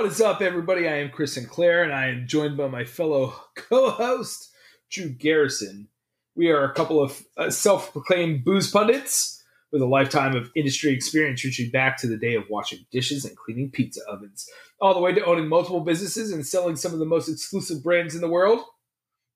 [0.00, 0.88] What is up, everybody?
[0.88, 4.50] I am Chris Sinclair, and I am joined by my fellow co-host
[4.90, 5.88] Drew Garrison.
[6.34, 11.44] We are a couple of uh, self-proclaimed booze pundits with a lifetime of industry experience,
[11.44, 14.48] reaching back to the day of washing dishes and cleaning pizza ovens,
[14.80, 18.14] all the way to owning multiple businesses and selling some of the most exclusive brands
[18.14, 18.60] in the world.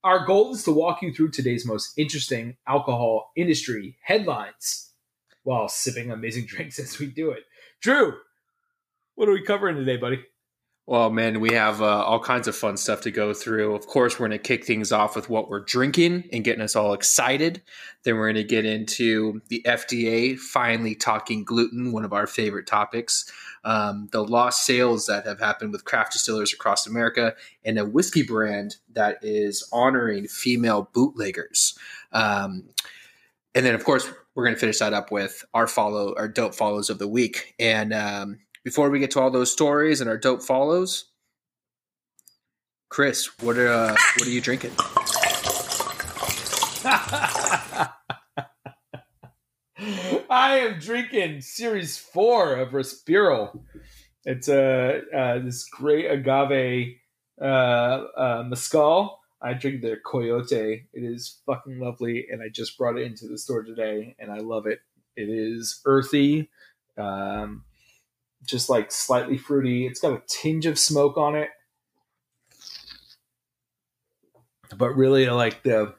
[0.02, 4.92] Our goal is to walk you through today's most interesting alcohol industry headlines
[5.42, 7.44] while sipping amazing drinks as we do it.
[7.82, 8.14] Drew,
[9.14, 10.24] what are we covering today, buddy?
[10.86, 13.74] Well, man, we have uh, all kinds of fun stuff to go through.
[13.74, 16.76] Of course, we're going to kick things off with what we're drinking and getting us
[16.76, 17.62] all excited.
[18.02, 22.66] Then we're going to get into the FDA finally talking gluten, one of our favorite
[22.66, 23.32] topics,
[23.64, 28.22] um, the lost sales that have happened with craft distillers across America, and a whiskey
[28.22, 31.78] brand that is honoring female bootleggers.
[32.12, 32.64] Um,
[33.54, 36.54] and then, of course, we're going to finish that up with our follow, our dope
[36.54, 37.54] follows of the week.
[37.58, 41.06] And um, before we get to all those stories and our dope follows,
[42.88, 44.72] Chris, what are uh, what are you drinking?
[50.30, 53.58] I am drinking Series Four of Respiro.
[54.24, 56.96] It's a uh, uh, this great agave
[57.40, 59.18] uh, uh, mezcal.
[59.42, 60.86] I drink their Coyote.
[60.92, 64.38] It is fucking lovely, and I just brought it into the store today, and I
[64.38, 64.80] love it.
[65.16, 66.48] It is earthy.
[66.96, 67.64] Um,
[68.44, 69.86] just like slightly fruity.
[69.86, 71.50] It's got a tinge of smoke on it,
[74.76, 75.94] but really, like the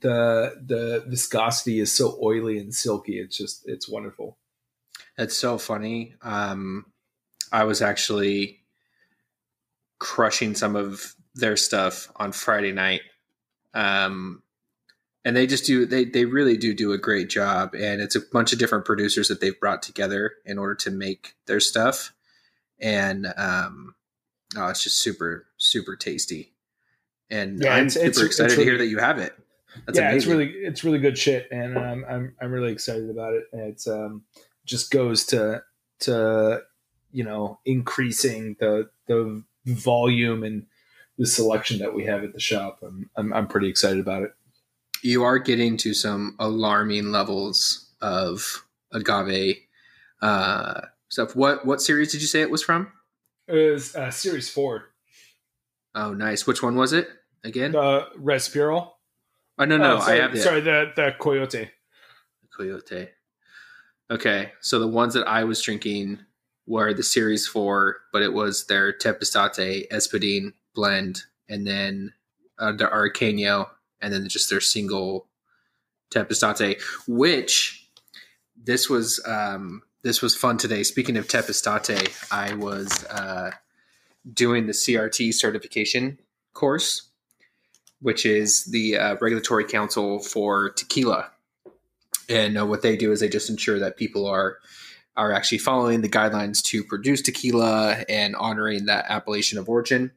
[0.00, 3.18] the the viscosity is so oily and silky.
[3.18, 4.38] It's just it's wonderful.
[5.16, 6.14] That's so funny.
[6.22, 6.86] Um,
[7.52, 8.60] I was actually
[9.98, 13.02] crushing some of their stuff on Friday night.
[13.74, 14.42] Um,
[15.24, 17.74] and they just do they they really do do a great job.
[17.74, 21.34] And it's a bunch of different producers that they've brought together in order to make
[21.46, 22.12] their stuff.
[22.78, 23.94] And um
[24.56, 26.52] oh it's just super super tasty.
[27.30, 29.34] And yeah, i'm it's, super it's, excited it's really, to hear that you have it.
[29.86, 30.16] That's yeah amazing.
[30.16, 31.48] it's really it's really good shit.
[31.50, 33.44] And um, i'm i'm really excited about it.
[33.52, 34.24] And it's um
[34.66, 35.62] just goes to
[36.00, 36.62] to
[37.12, 40.66] you know increasing the the volume and
[41.16, 42.80] the selection that we have at the shop.
[42.82, 44.34] I'm i'm, I'm pretty excited about it
[45.04, 49.58] you are getting to some alarming levels of agave
[50.22, 51.36] uh, stuff.
[51.36, 52.90] What what series did you say it was from?
[53.46, 54.86] It was uh, series four.
[55.94, 56.46] Oh, nice.
[56.46, 57.08] Which one was it
[57.44, 57.72] again?
[57.72, 58.92] The Respiro.
[59.58, 61.70] Oh no, no, uh, sorry, I have the sorry the the Coyote.
[62.56, 63.08] Coyote.
[64.10, 66.18] Okay, so the ones that I was drinking
[66.66, 72.14] were the Series Four, but it was their Tepeztate Espadin blend, and then
[72.58, 73.68] uh, the Arcanio
[74.04, 75.26] and then just their single
[76.10, 77.88] Tepeztate, which
[78.62, 80.82] this was um, this was fun today.
[80.82, 83.52] Speaking of Tepeztate, I was uh,
[84.32, 86.18] doing the CRT certification
[86.52, 87.08] course,
[88.00, 91.30] which is the uh, regulatory council for tequila.
[92.28, 94.58] And uh, what they do is they just ensure that people are
[95.16, 100.10] are actually following the guidelines to produce tequila and honoring that appellation of origin.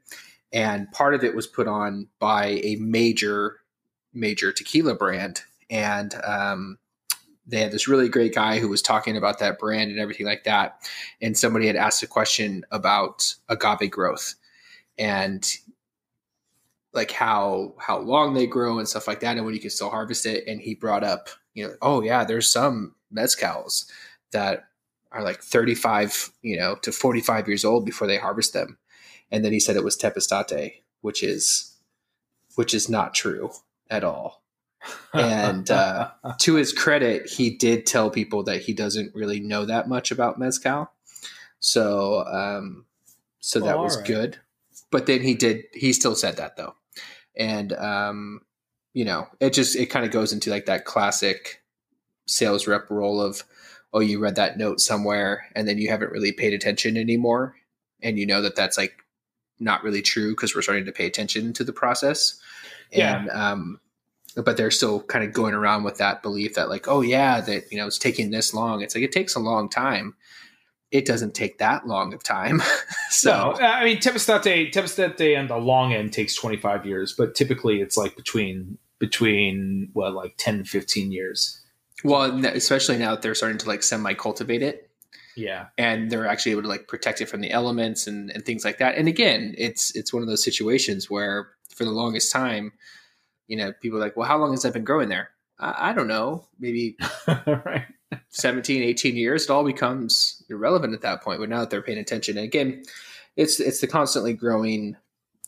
[0.52, 3.58] And part of it was put on by a major
[4.17, 6.78] major tequila brand, and um,
[7.45, 10.44] they had this really great guy who was talking about that brand and everything like
[10.44, 10.88] that.
[11.22, 14.35] And somebody had asked a question about agave growth
[14.97, 15.50] and
[16.94, 19.89] like how how long they grow and stuff like that, and when you can still
[19.89, 20.45] harvest it.
[20.47, 23.85] And he brought up, you know, oh yeah, there's some mezcals
[24.31, 24.66] that
[25.11, 28.78] are like 35, you know, to 45 years old before they harvest them.
[29.31, 31.75] And then he said it was tepeztate, which is
[32.55, 33.51] which is not true
[33.90, 34.44] at all.
[35.14, 39.90] and uh, to his credit, he did tell people that he doesn't really know that
[39.90, 40.92] much about mezcal.
[41.59, 42.86] So, um,
[43.40, 44.06] so that was right.
[44.06, 44.38] good.
[44.92, 45.66] But then he did.
[45.74, 46.76] He still said that though,
[47.36, 48.42] and um,
[48.94, 51.61] you know, it just it kind of goes into like that classic
[52.26, 53.44] sales rep role of,
[53.94, 57.56] oh, you read that note somewhere, and then you haven't really paid attention anymore,
[58.02, 59.03] and you know that that's like
[59.59, 62.40] not really true because we're starting to pay attention to the process.
[62.94, 63.52] And, yeah.
[63.52, 63.79] Um,
[64.43, 67.72] but they're still kind of going around with that belief that like, oh yeah, that
[67.72, 68.81] you know it's taking this long.
[68.81, 70.16] It's like it takes a long time.
[70.91, 72.61] It doesn't take that long of time.
[73.09, 77.81] so no, I mean, Tepeztate, Tepeztate on the long end takes 25 years, but typically
[77.81, 81.61] it's like between between what like 10 15 years.
[82.03, 84.89] Well, especially now that they're starting to like semi cultivate it.
[85.35, 85.67] Yeah.
[85.78, 88.79] And they're actually able to like protect it from the elements and, and things like
[88.79, 88.97] that.
[88.97, 92.72] And again, it's it's one of those situations where for the longest time,
[93.47, 95.29] you know, people like, well, how long has that been growing there?
[95.59, 96.97] I, I don't know, maybe
[97.28, 97.85] right.
[98.29, 101.40] 17, 18 years, it all becomes irrelevant at that point.
[101.40, 102.84] But now that they're paying attention, and again,
[103.35, 104.96] it's it's the constantly growing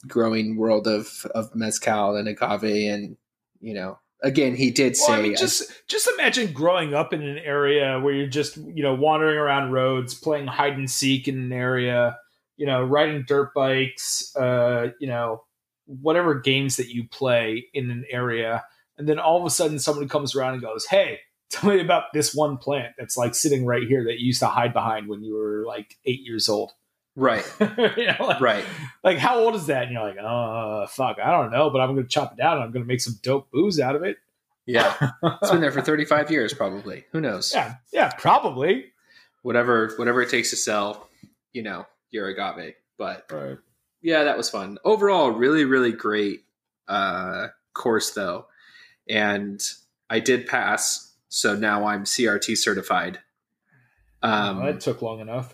[0.07, 3.17] growing world of of mezcal and agave, and
[3.61, 7.21] you know, again, he did say, well, I mean, just just imagine growing up in
[7.21, 11.37] an area where you're just you know wandering around roads, playing hide and seek in
[11.37, 12.17] an area,
[12.57, 15.43] you know, riding dirt bikes, uh, you know,
[16.01, 18.63] whatever games that you play in an area,
[18.97, 21.19] and then all of a sudden somebody comes around and goes, "Hey,
[21.49, 24.47] tell me about this one plant that's like sitting right here that you used to
[24.47, 26.71] hide behind when you were like eight years old."
[27.15, 28.63] right, you know, like, right,
[29.03, 29.83] like how old is that?
[29.83, 32.63] And you're like, uh, fuck, I don't know, but I'm gonna chop it down and
[32.63, 34.17] I'm gonna make some dope booze out of it.
[34.65, 35.11] yeah.
[35.41, 37.03] It's been there for 35 years, probably.
[37.11, 37.51] Who knows?
[37.53, 38.93] yeah, yeah, probably.
[39.41, 41.09] Whatever, whatever it takes to sell,
[41.51, 42.75] you know, your agave.
[42.97, 43.57] But Right.
[44.01, 44.77] Yeah, that was fun.
[44.83, 46.43] Overall, really, really great
[46.87, 48.47] uh, course though,
[49.07, 49.61] and
[50.09, 53.19] I did pass, so now I'm CRT certified.
[54.21, 55.53] Um, that took long enough.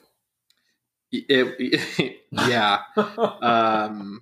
[1.12, 2.80] it, yeah,
[3.42, 4.22] um,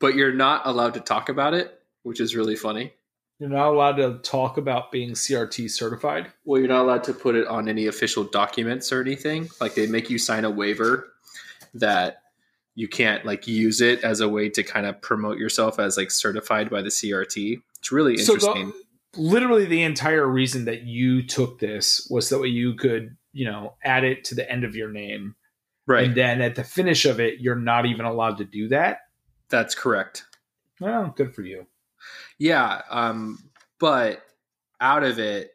[0.00, 2.92] but you're not allowed to talk about it, which is really funny.
[3.38, 6.30] You're not allowed to talk about being CRT certified.
[6.44, 9.48] Well, you're not allowed to put it on any official documents or anything.
[9.62, 11.08] Like they make you sign a waiver
[11.72, 12.22] that
[12.80, 16.10] you can't like use it as a way to kind of promote yourself as like
[16.10, 17.60] certified by the CRT.
[17.78, 18.72] It's really So interesting.
[19.12, 23.44] the, literally, the entire reason that you took this was that way you could, you
[23.44, 25.34] know, add it to the end of your name,
[25.86, 26.06] right.
[26.06, 29.00] and then at the finish of it, you're not even allowed to do that.
[29.50, 30.24] That's correct.
[30.80, 31.66] Well, good for you.
[32.38, 33.38] Yeah, um,
[33.78, 34.22] but
[34.80, 35.50] out of it,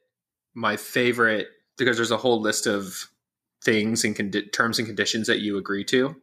[0.54, 3.10] my favorite because there's a whole list of
[3.64, 6.16] things and condi- terms and conditions that you agree to,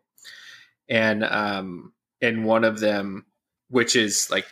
[0.93, 3.25] and um, and one of them,
[3.71, 4.47] which is like,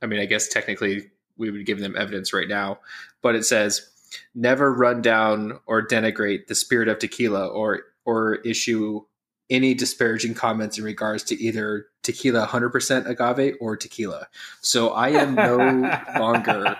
[0.00, 2.80] I mean, I guess technically we would give them evidence right now,
[3.20, 3.86] but it says
[4.34, 9.02] never run down or denigrate the spirit of tequila or or issue
[9.50, 14.28] any disparaging comments in regards to either tequila 100% agave or tequila.
[14.60, 15.56] So I am no
[16.18, 16.76] longer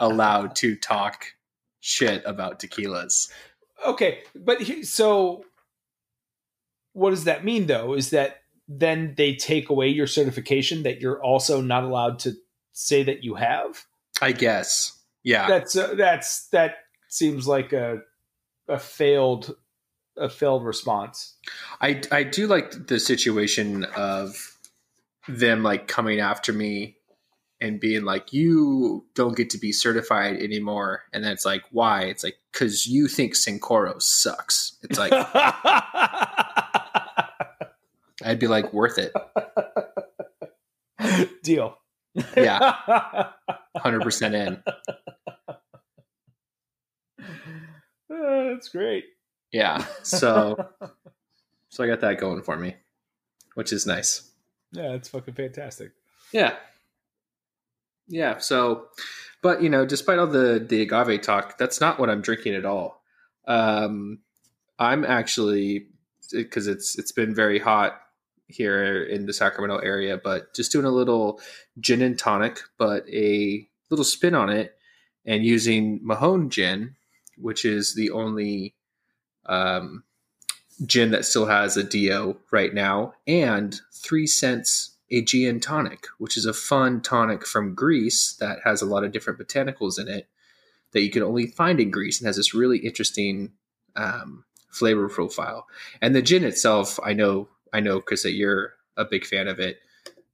[0.00, 1.34] allowed to talk
[1.80, 3.28] shit about tequilas.
[3.84, 5.44] Okay, but he, so
[6.92, 7.94] what does that mean though?
[7.94, 12.34] Is that then they take away your certification that you're also not allowed to
[12.72, 13.84] say that you have?
[14.20, 14.98] I guess.
[15.22, 15.46] Yeah.
[15.48, 16.76] That's uh, that's that
[17.08, 18.00] seems like a
[18.68, 19.54] a failed
[20.16, 21.36] a failed response.
[21.80, 24.56] I I do like the situation of
[25.28, 26.96] them like coming after me
[27.60, 32.02] and being like you don't get to be certified anymore and then it's like why
[32.02, 35.12] it's like cuz you think Cincoro sucks it's like
[38.24, 39.12] I'd be like worth it
[41.42, 41.76] Deal.
[42.36, 42.74] Yeah.
[43.76, 44.62] 100% in
[48.10, 49.04] Uh, that's great.
[49.52, 50.68] yeah so
[51.70, 52.76] so I got that going for me
[53.54, 54.28] which is nice
[54.72, 55.92] yeah, it's fucking fantastic.
[56.32, 56.56] Yeah.
[58.08, 58.38] Yeah.
[58.38, 58.86] So,
[59.42, 62.64] but you know, despite all the the agave talk, that's not what I'm drinking at
[62.64, 63.02] all.
[63.46, 64.20] Um,
[64.78, 65.88] I'm actually
[66.32, 68.00] because it's it's been very hot
[68.52, 71.40] here in the Sacramento area, but just doing a little
[71.80, 74.76] gin and tonic, but a little spin on it,
[75.24, 76.96] and using Mahón gin,
[77.36, 78.74] which is the only
[79.46, 80.04] um,
[80.86, 86.36] gin that still has a DO right now, and three cents a gin tonic, which
[86.36, 90.26] is a fun tonic from Greece that has a lot of different botanicals in it
[90.92, 93.52] that you can only find in Greece and has this really interesting
[93.96, 95.66] um, flavor profile.
[96.00, 99.58] And the gin itself, I know, I know, Chris, that you're a big fan of
[99.58, 99.78] it.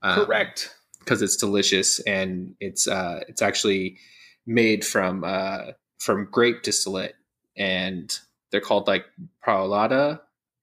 [0.03, 0.75] Um, Correct.
[1.01, 3.99] because it's delicious and it's uh, it's actually
[4.47, 7.15] made from uh, from grape distillate
[7.57, 8.19] and
[8.51, 9.07] they're called like
[9.45, 10.21] Parellada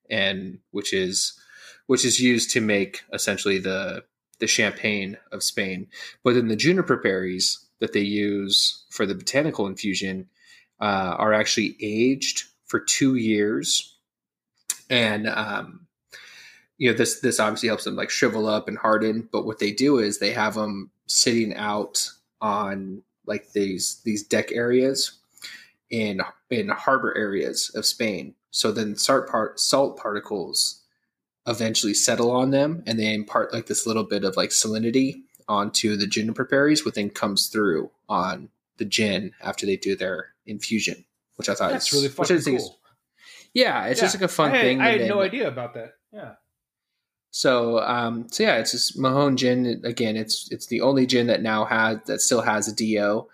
[0.09, 1.37] and which is
[1.87, 4.03] which is used to make essentially the
[4.39, 5.87] the champagne of Spain.
[6.23, 10.29] But then the juniper berries that they use for the botanical infusion
[10.81, 13.97] uh, are actually aged for two years,
[14.89, 15.84] and um,
[16.77, 19.27] you know this this obviously helps them like shrivel up and harden.
[19.31, 22.09] But what they do is they have them sitting out
[22.41, 25.13] on like these these deck areas
[25.89, 28.35] in in harbor areas of Spain.
[28.51, 30.81] So then salt part salt particles
[31.47, 35.95] eventually settle on them and they impart like this little bit of like salinity onto
[35.95, 41.05] the juniper berries, which then comes through on the gin after they do their infusion,
[41.35, 42.71] which I thought That's is really which I fucking think is-
[43.53, 44.81] yeah, it's just like a fun I had, thing.
[44.81, 45.93] I had they- no idea about that.
[46.11, 46.33] Yeah.
[47.35, 49.81] So, um, so yeah, it's just Mahón gin.
[49.83, 53.27] Again, it's it's the only gin that now has that still has a do,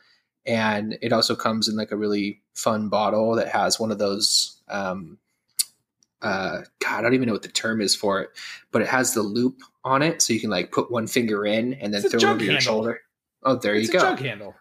[0.43, 4.59] and it also comes in like a really fun bottle that has one of those.
[4.69, 5.19] Um,
[6.23, 8.31] uh, God, I don't even know what the term is for it,
[8.71, 11.75] but it has the loop on it, so you can like put one finger in
[11.75, 13.01] and then It's throw it over your shoulder.
[13.43, 14.09] Oh, there it's you a go.
[14.09, 14.55] jug handle.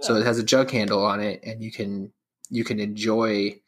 [0.00, 2.10] So it has a jug handle on it, and you can
[2.48, 3.60] you can enjoy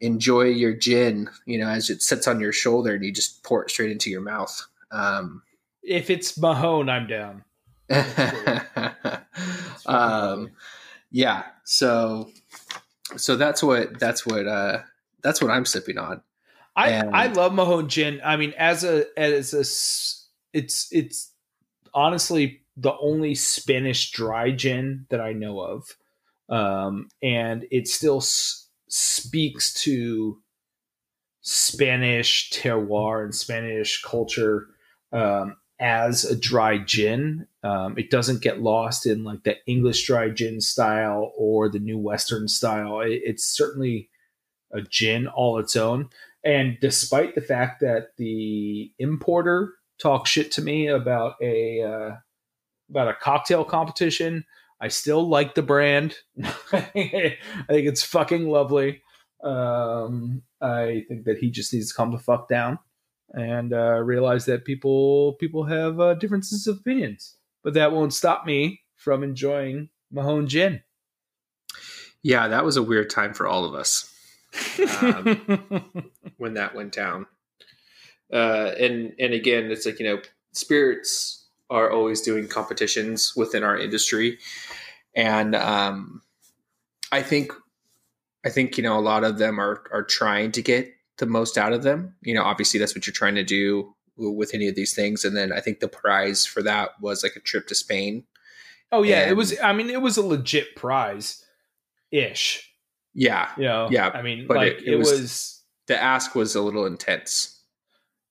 [0.00, 1.28] enjoy your gin.
[1.46, 4.10] You know, as it sits on your shoulder, and you just pour it straight into
[4.10, 4.66] your mouth.
[4.90, 5.42] Um,
[5.82, 7.44] if it's Mahón, I'm down.
[9.86, 10.50] Um,
[11.10, 11.44] yeah.
[11.64, 12.30] So
[13.16, 14.80] so that's what that's what uh
[15.22, 16.22] that's what I'm sipping on.
[16.76, 18.20] I and- I love Mahón gin.
[18.24, 19.60] I mean, as a as a,
[20.56, 21.32] it's it's
[21.92, 25.96] honestly the only Spanish dry gin that I know of,
[26.48, 30.38] um, and it's still s- speaks to
[31.40, 34.66] Spanish terroir and Spanish culture
[35.12, 37.46] um, as a dry gin.
[37.62, 41.98] Um, it doesn't get lost in like the English dry gin style or the New
[41.98, 43.00] Western style.
[43.00, 44.10] It, it's certainly
[44.72, 46.10] a gin all its own.
[46.44, 52.16] And despite the fact that the importer talked shit to me about a uh,
[52.88, 54.44] about a cocktail competition,
[54.80, 56.16] I still like the brand.
[56.72, 57.36] I
[57.68, 59.02] think it's fucking lovely.
[59.42, 62.78] Um, I think that he just needs to calm the fuck down
[63.32, 68.46] and uh, realize that people people have uh, differences of opinions, but that won't stop
[68.46, 70.82] me from enjoying Mahón gin.
[72.22, 74.10] Yeah, that was a weird time for all of us
[75.00, 75.90] Um,
[76.36, 77.26] when that went down.
[78.32, 80.20] Uh, and and again, it's like you know,
[80.52, 81.39] spirits
[81.70, 84.38] are always doing competitions within our industry,
[85.14, 86.22] and um,
[87.12, 87.52] I think
[88.44, 91.56] I think you know a lot of them are are trying to get the most
[91.58, 92.14] out of them.
[92.22, 95.24] You know, obviously that's what you're trying to do with any of these things.
[95.24, 98.24] And then I think the prize for that was like a trip to Spain.
[98.92, 99.58] oh yeah, it was.
[99.60, 101.44] I mean, it was a legit prize,
[102.10, 102.66] ish.
[103.12, 106.34] Yeah, You know, Yeah, I mean, but like it- it, it was- was, the ask
[106.36, 107.59] was a little intense.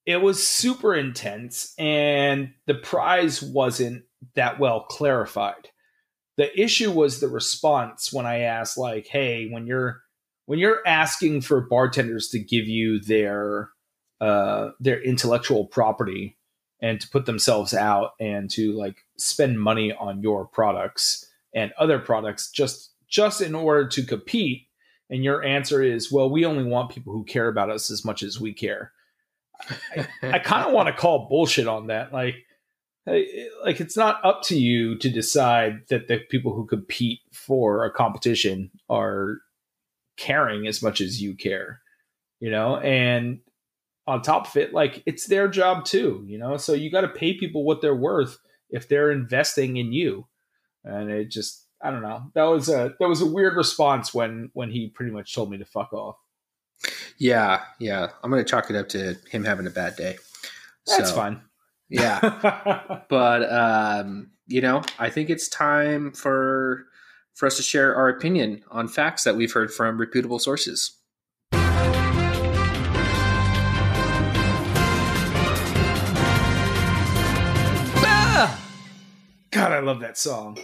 [0.10, 5.70] It was super intense, and the prize wasn't that well clarified.
[6.36, 10.02] The issue was the response when I asked, like, "Hey, when you're
[10.48, 13.70] when you're asking for bartenders to give you their
[14.20, 16.40] uh, their intellectual property
[16.82, 21.24] and to put themselves out and to like spend money on your products
[21.54, 24.66] and other products just just in order to compete
[25.12, 28.24] and your answer is well we only want people who care about us as much
[28.24, 28.92] as we care
[30.24, 32.36] i kind of want to call bullshit on that like
[33.64, 37.92] like it's not up to you to decide that the people who compete for a
[37.92, 39.40] competition are
[40.18, 41.82] caring as much as you care
[42.40, 42.78] you know?
[42.78, 43.40] And
[44.08, 46.58] on top of it like it's their job too you know?
[46.58, 48.38] So you got to pay people what they're worth
[48.70, 50.28] if they're investing in you.
[50.84, 52.24] And it just i don't know.
[52.34, 55.58] That was a that was a weird response when when he pretty much told me
[55.58, 56.18] to fuck off
[57.18, 58.08] yeah, yeah.
[58.24, 60.18] I'm gonna chalk it up to him having a bad day.
[60.88, 61.42] that's So, fine
[61.90, 66.86] Yeah, but um, you know, I think it's time for
[67.36, 70.98] for us to share our opinion on facts that we've heard from reputable sources.
[78.02, 78.60] Ah!
[79.52, 80.58] god i love that song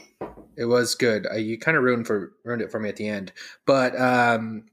[0.57, 1.27] It was good.
[1.29, 3.33] Uh, you kind of ruined for ruined it for me at the end.
[3.65, 4.67] But um,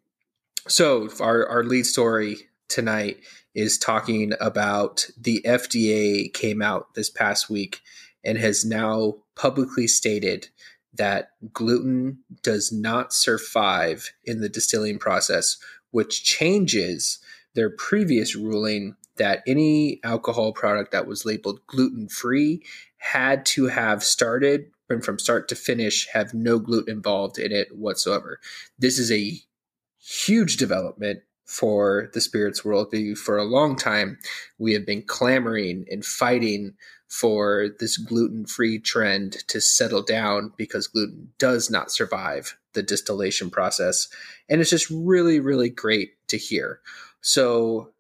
[0.69, 3.19] so our our lead story tonight
[3.55, 7.81] is talking about the FDA came out this past week
[8.25, 10.49] and has now publicly stated
[10.95, 15.57] that gluten does not survive in the distilling process,
[15.91, 17.19] which changes
[17.55, 22.63] their previous ruling that any alcohol product that was labeled gluten free
[22.97, 27.77] had to have started and from start to finish have no gluten involved in it
[27.77, 28.39] whatsoever.
[28.79, 29.39] This is a
[30.03, 32.89] huge development for the spirits world.
[32.93, 34.19] We- For a long time,
[34.59, 36.75] we have been clamoring and fighting
[37.09, 43.51] for this gluten free trend to settle down because gluten does not survive the distillation
[43.51, 44.09] process.
[44.49, 46.81] And it's just really, really great to hear.
[47.21, 47.91] So,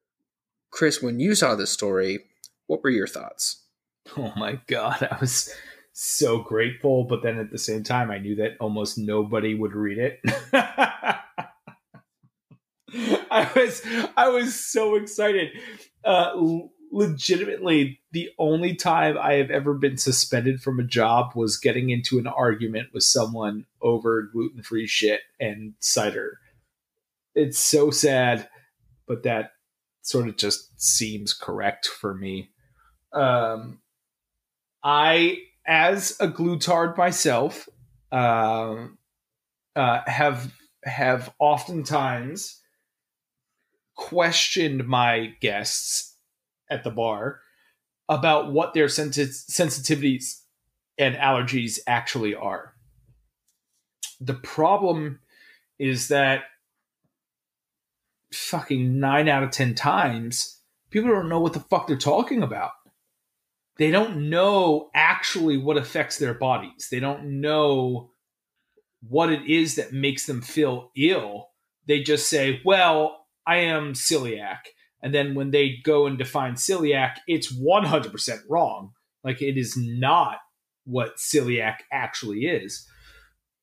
[0.70, 2.20] Chris, when you saw this story,
[2.68, 3.64] what were your thoughts?
[4.16, 5.52] Oh my god, I was
[5.92, 9.98] so grateful, but then at the same time, I knew that almost nobody would read
[9.98, 10.20] it.
[13.30, 13.82] I was
[14.16, 15.50] I was so excited.
[16.04, 16.32] Uh,
[16.90, 22.18] legitimately, the only time I have ever been suspended from a job was getting into
[22.18, 26.38] an argument with someone over gluten free shit and cider.
[27.34, 28.48] It's so sad,
[29.06, 29.52] but that
[30.02, 32.50] sort of just seems correct for me.
[33.14, 33.80] Um,
[34.84, 37.68] I, as a glutard myself,
[38.10, 38.98] um,
[39.74, 40.52] uh, have
[40.84, 42.61] have oftentimes
[44.08, 46.16] questioned my guests
[46.68, 47.40] at the bar
[48.08, 50.40] about what their sensi- sensitivities
[50.98, 52.74] and allergies actually are.
[54.20, 55.20] The problem
[55.78, 56.42] is that
[58.32, 60.58] fucking nine out of ten times,
[60.90, 62.72] people don't know what the fuck they're talking about.
[63.78, 66.88] They don't know actually what affects their bodies.
[66.90, 68.10] They don't know
[69.08, 71.50] what it is that makes them feel ill.
[71.86, 74.58] They just say, well, I am celiac.
[75.02, 78.92] And then when they go and define celiac, it's 100% wrong.
[79.24, 80.38] Like it is not
[80.84, 82.86] what celiac actually is.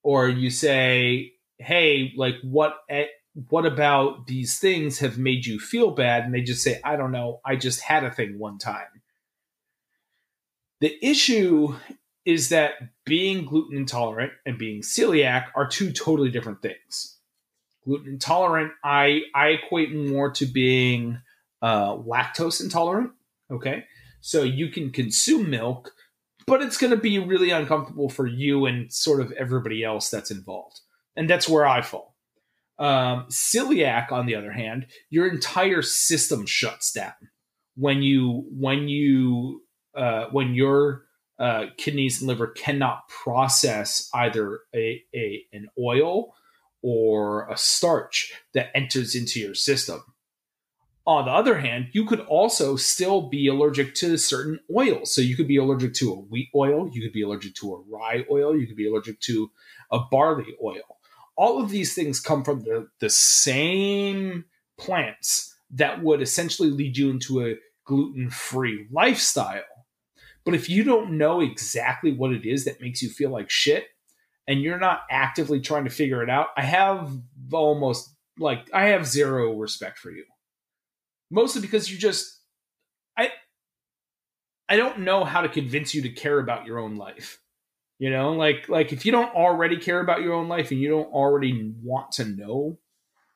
[0.03, 2.75] Or you say, hey, like what
[3.49, 6.23] what about these things have made you feel bad?
[6.23, 8.87] And they just say, I don't know, I just had a thing one time.
[10.81, 11.75] The issue
[12.25, 12.73] is that
[13.05, 17.18] being gluten intolerant and being celiac are two totally different things.
[17.89, 21.19] Gluten intolerant, I, I equate more to being
[21.63, 23.13] uh, lactose intolerant.
[23.49, 23.85] Okay.
[24.21, 25.91] So you can consume milk,
[26.45, 30.29] but it's going to be really uncomfortable for you and sort of everybody else that's
[30.29, 30.81] involved.
[31.15, 32.15] And that's where I fall.
[32.77, 37.13] Um, celiac, on the other hand, your entire system shuts down
[37.75, 39.63] when you when you
[39.97, 41.05] uh, when your
[41.39, 46.35] uh, kidneys and liver cannot process either a, a an oil
[46.81, 50.03] or a starch that enters into your system.
[51.05, 55.13] On the other hand, you could also still be allergic to certain oils.
[55.13, 57.81] So you could be allergic to a wheat oil, you could be allergic to a
[57.89, 59.49] rye oil, you could be allergic to
[59.91, 60.99] a barley oil
[61.39, 64.43] all of these things come from the, the same
[64.77, 67.55] plants that would essentially lead you into a
[67.85, 69.61] gluten free lifestyle.
[70.43, 73.85] But if you don't know exactly what it is that makes you feel like shit
[74.49, 77.15] and you're not actively trying to figure it out, I have
[77.53, 80.25] almost like I have zero respect for you.
[81.29, 82.41] Mostly because you just
[83.15, 83.29] I
[84.67, 87.39] I don't know how to convince you to care about your own life.
[87.99, 90.89] You know, like like if you don't already care about your own life and you
[90.89, 92.79] don't already want to know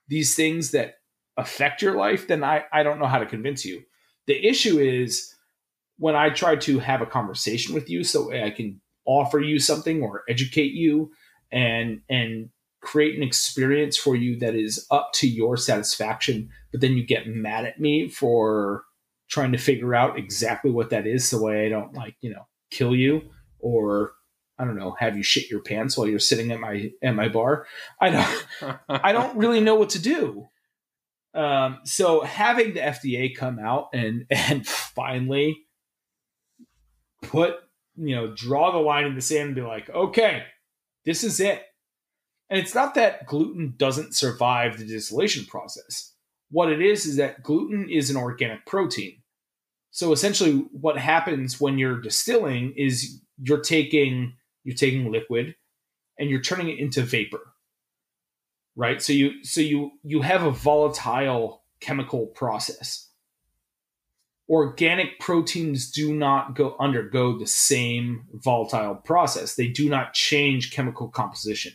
[0.08, 0.95] these things that
[1.38, 3.84] affect your life, then I, I don't know how to convince you.
[4.26, 5.36] The issue is
[5.97, 10.02] when I try to have a conversation with you so I can offer you something
[10.02, 11.12] or educate you
[11.52, 12.50] and and
[12.82, 17.28] create an experience for you that is up to your satisfaction, but then you get
[17.28, 18.84] mad at me for
[19.30, 22.46] trying to figure out exactly what that is so way I don't like, you know,
[22.72, 23.22] kill you
[23.60, 24.12] or
[24.60, 27.30] I don't know, have you shit your pants while you're sitting at my at my
[27.30, 27.66] bar.
[28.00, 30.48] I don't I don't really know what to do.
[31.34, 35.66] Um, so having the FDA come out and and finally
[37.24, 37.56] put
[37.95, 40.43] you know draw the line in the sand and be like, okay,
[41.06, 41.63] this is it.
[42.49, 46.13] And it's not that gluten doesn't survive the distillation process.
[46.51, 49.21] What it is is that gluten is an organic protein.
[49.91, 55.56] So essentially, what happens when you're distilling is you're taking you're taking liquid
[56.17, 57.53] and you're turning it into vapor
[58.75, 63.10] right so you so you you have a volatile chemical process
[64.49, 71.08] organic proteins do not go undergo the same volatile process they do not change chemical
[71.08, 71.73] composition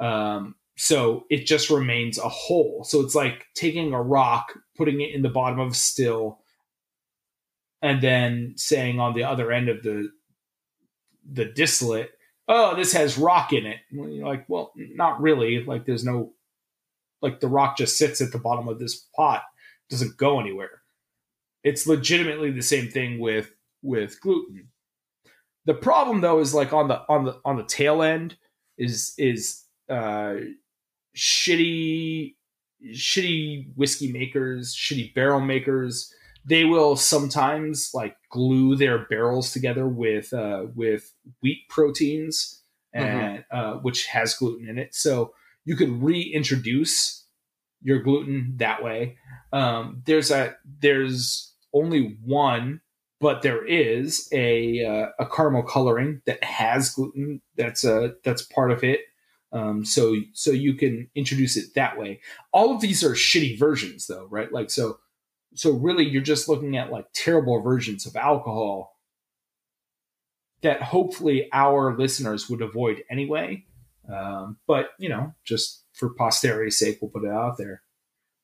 [0.00, 5.14] um, so it just remains a whole so it's like taking a rock putting it
[5.14, 6.40] in the bottom of a still
[7.82, 10.08] and then saying on the other end of the
[11.30, 12.10] the distillate,
[12.48, 13.78] oh, this has rock in it.
[13.90, 15.64] you're like, well, not really.
[15.64, 16.32] Like, there's no,
[17.20, 19.42] like, the rock just sits at the bottom of this pot,
[19.90, 20.82] doesn't go anywhere.
[21.66, 23.50] It's legitimately the same thing with
[23.82, 24.68] with gluten.
[25.66, 28.36] The problem though is like on the on the on the tail end
[28.78, 30.36] is is uh
[31.16, 32.34] shitty
[32.92, 36.12] shitty whiskey makers, shitty barrel makers
[36.46, 43.56] they will sometimes like glue their barrels together with uh, with wheat proteins and mm-hmm.
[43.58, 44.94] uh, which has gluten in it.
[44.94, 47.26] So you could reintroduce
[47.82, 49.18] your gluten that way.
[49.52, 52.80] Um, there's a there's only one,
[53.20, 57.40] but there is a uh, a caramel coloring that has gluten.
[57.56, 59.00] That's a that's part of it.
[59.52, 62.20] Um, so so you can introduce it that way.
[62.52, 64.52] All of these are shitty versions, though, right?
[64.52, 64.98] Like so
[65.56, 68.96] so really you're just looking at like terrible versions of alcohol
[70.62, 73.64] that hopefully our listeners would avoid anyway
[74.12, 77.82] um, but you know just for posterity's sake we'll put it out there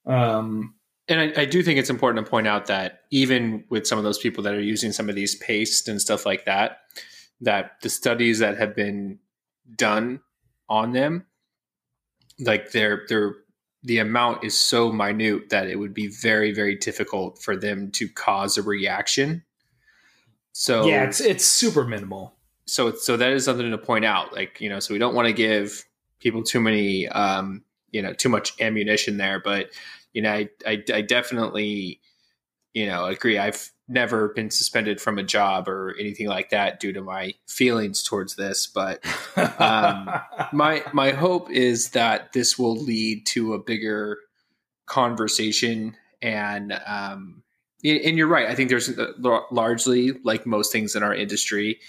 [0.06, 0.74] um,
[1.08, 4.04] and I, I, do think it's important to point out that even with some of
[4.04, 6.78] those people that are using some of these pastes and stuff like that
[7.40, 9.18] that the studies that have been
[9.76, 10.20] done
[10.68, 11.26] on them
[12.38, 13.36] like they're they're
[13.82, 18.08] the amount is so minute that it would be very very difficult for them to
[18.08, 19.44] cause a reaction.
[20.52, 22.34] So yeah it's it's super minimal.
[22.66, 25.26] So so that is something to point out like you know so we don't want
[25.26, 25.84] to give
[26.20, 29.70] people too many um you know too much ammunition there but
[30.12, 32.00] you know i i, I definitely
[32.74, 33.38] you know agree.
[33.38, 38.02] I've never been suspended from a job or anything like that due to my feelings
[38.02, 39.04] towards this but
[39.60, 40.10] um,
[40.52, 44.18] my my hope is that this will lead to a bigger
[44.86, 47.42] conversation and um,
[47.84, 48.46] and you're right.
[48.46, 49.12] I think there's uh,
[49.50, 51.80] largely like most things in our industry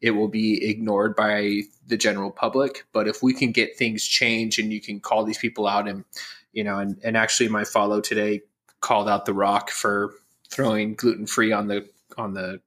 [0.00, 4.58] it will be ignored by the general public but if we can get things changed
[4.58, 6.04] and you can call these people out and
[6.52, 8.40] you know and, and actually my follow today
[8.80, 10.14] called out the rock for
[10.50, 12.60] throwing gluten free on the on the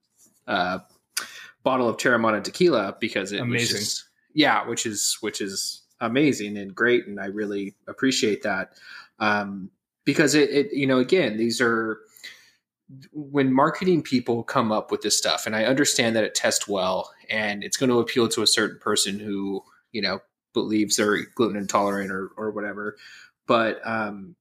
[0.46, 0.78] uh,
[1.62, 3.76] bottle of Teremana tequila because it amazing.
[3.76, 8.72] was just yeah, which is which is amazing and great, and I really appreciate that
[9.18, 9.70] um,
[10.04, 12.00] because it, it you know again these are
[13.12, 17.10] when marketing people come up with this stuff, and I understand that it tests well
[17.30, 20.20] and it's going to appeal to a certain person who you know
[20.52, 22.96] believes they're gluten intolerant or or whatever,
[23.46, 24.36] but um,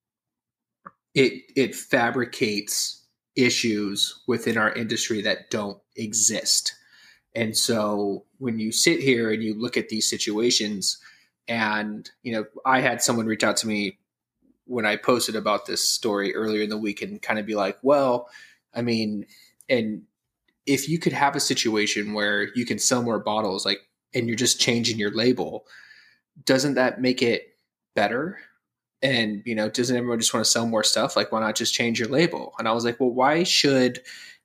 [1.14, 3.04] it it fabricates
[3.36, 6.76] issues within our industry that don't exist.
[7.36, 11.00] And so when you sit here and you look at these situations,
[11.48, 13.98] and you know, I had someone reach out to me
[14.66, 17.78] when I posted about this story earlier in the week and kind of be like,
[17.82, 18.30] well,
[18.74, 19.26] I mean,
[19.68, 20.04] and
[20.66, 23.80] if you could have a situation where you can sell more bottles, like,
[24.14, 25.66] and you're just changing your label,
[26.46, 27.58] doesn't that make it
[27.96, 28.40] better?
[29.04, 31.16] and you know doesn't everyone just want to sell more stuff?
[31.16, 32.54] Like why not just change your label?
[32.58, 34.02] And i was like well why should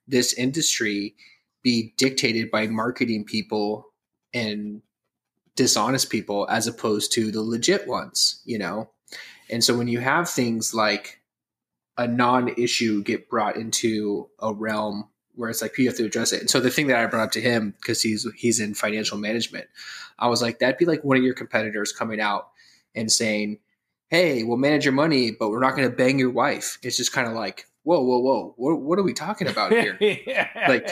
[0.07, 1.15] this industry
[1.63, 3.85] be dictated by marketing people
[4.33, 4.81] and
[5.55, 8.41] dishonest people as opposed to the legit ones?
[8.45, 8.89] You know?
[9.49, 11.21] And so when you have things like
[11.97, 16.41] a non-issue get brought into a realm where it's like you have to address it
[16.41, 19.17] and so the thing that i brought up to him because he's he's in financial
[19.17, 19.67] management
[20.19, 22.49] i was like that'd be like one of your competitors coming out
[22.95, 23.57] and saying
[24.09, 26.79] hey, we'll manage your money, but we're not going to bang your wife.
[26.81, 29.97] It's just kind of like, whoa, whoa, whoa, what, what are we talking about here?
[30.67, 30.89] like,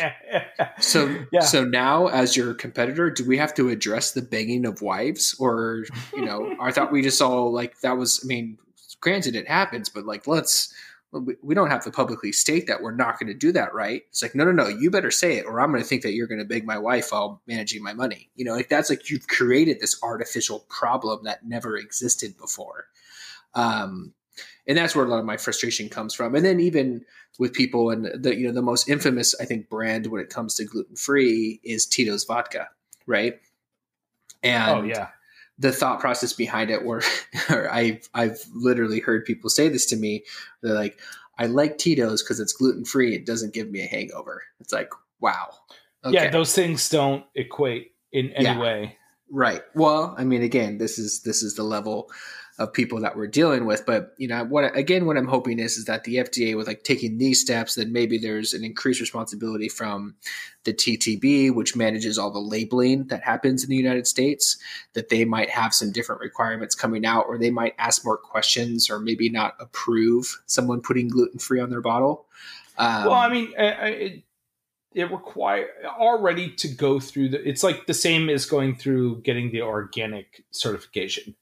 [0.79, 1.41] so, yeah.
[1.41, 5.85] so now as your competitor, do we have to address the banging of wives, or
[6.15, 8.21] you know, I thought we just saw like that was.
[8.23, 8.57] I mean,
[9.01, 10.73] granted, it happens, but like, let's.
[11.13, 14.03] We don't have to publicly state that we're not going to do that, right?
[14.09, 16.11] It's like, no, no, no, you better say it, or I'm going to think that
[16.11, 18.29] you're going to beg my wife while managing my money.
[18.35, 22.87] You know, like that's like you've created this artificial problem that never existed before.
[23.53, 24.13] Um,
[24.67, 26.35] and that's where a lot of my frustration comes from.
[26.35, 27.05] And then even
[27.39, 30.55] with people and the you know the most infamous I think brand when it comes
[30.55, 32.67] to gluten free is Tito's vodka,
[33.05, 33.39] right?
[34.43, 35.09] And oh yeah,
[35.59, 37.01] the thought process behind it, where
[37.49, 40.23] I've I've literally heard people say this to me.
[40.61, 40.99] They're like,
[41.37, 43.15] I like Tito's because it's gluten free.
[43.15, 44.43] It doesn't give me a hangover.
[44.59, 45.49] It's like wow.
[46.05, 46.13] Okay.
[46.13, 48.59] Yeah, those things don't equate in any yeah.
[48.59, 48.97] way.
[49.29, 49.61] Right.
[49.75, 52.09] Well, I mean, again, this is this is the level
[52.59, 53.85] of people that we're dealing with.
[53.85, 56.83] But you know, what again, what I'm hoping is is that the FDA, with like
[56.83, 60.15] taking these steps, then maybe there's an increased responsibility from
[60.63, 64.57] the TTB, which manages all the labeling that happens in the United States.
[64.93, 68.89] That they might have some different requirements coming out, or they might ask more questions,
[68.89, 72.25] or maybe not approve someone putting gluten free on their bottle.
[72.79, 74.23] Um, well, I mean, it,
[74.95, 77.47] it require already to go through the.
[77.47, 81.35] It's like the same as going through getting the organic certification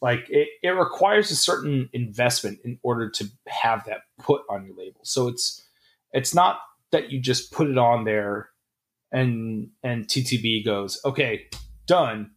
[0.00, 4.76] like it, it requires a certain investment in order to have that put on your
[4.76, 5.00] label.
[5.02, 5.66] So it's
[6.12, 6.60] it's not
[6.92, 8.50] that you just put it on there
[9.12, 11.46] and and ttb goes okay
[11.90, 12.30] done.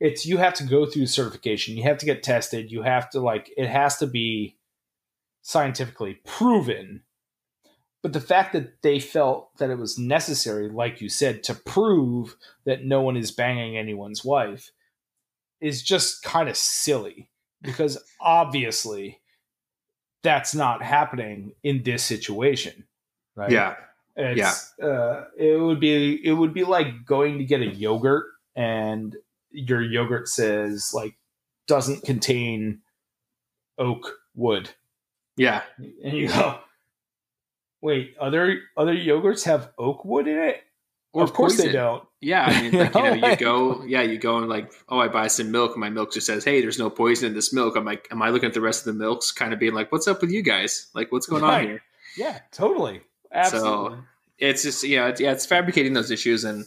[0.00, 1.76] It's you have to go through certification.
[1.76, 2.72] You have to get tested.
[2.72, 4.56] You have to like it has to be
[5.42, 7.02] scientifically proven.
[8.02, 12.36] But the fact that they felt that it was necessary like you said to prove
[12.64, 14.72] that no one is banging anyone's wife
[15.60, 17.30] is just kind of silly
[17.62, 19.20] because obviously
[20.22, 22.84] that's not happening in this situation,
[23.36, 23.50] right?
[23.50, 23.76] Yeah.
[24.16, 24.86] It's, yeah.
[24.86, 29.16] Uh, it would be it would be like going to get a yogurt and
[29.50, 31.16] your yogurt says like
[31.66, 32.80] doesn't contain
[33.78, 34.70] oak wood.
[35.36, 35.62] Yeah.
[35.78, 36.60] And you go,
[37.80, 40.62] wait, other other yogurts have oak wood in it?
[41.14, 41.66] Or of course poison.
[41.66, 42.04] they don't.
[42.20, 45.06] Yeah, I mean, like, you know, you go, yeah, you go and like, oh, I
[45.06, 47.76] buy some milk, and my milk just says, "Hey, there's no poison in this milk."
[47.76, 49.92] I'm like, am I looking at the rest of the milks, kind of being like,
[49.92, 50.88] "What's up with you guys?
[50.92, 51.60] Like, what's going right.
[51.60, 51.82] on here?"
[52.16, 53.96] Yeah, totally, absolutely.
[53.96, 54.02] So
[54.38, 56.64] it's just, yeah, it's, yeah, it's fabricating those issues, and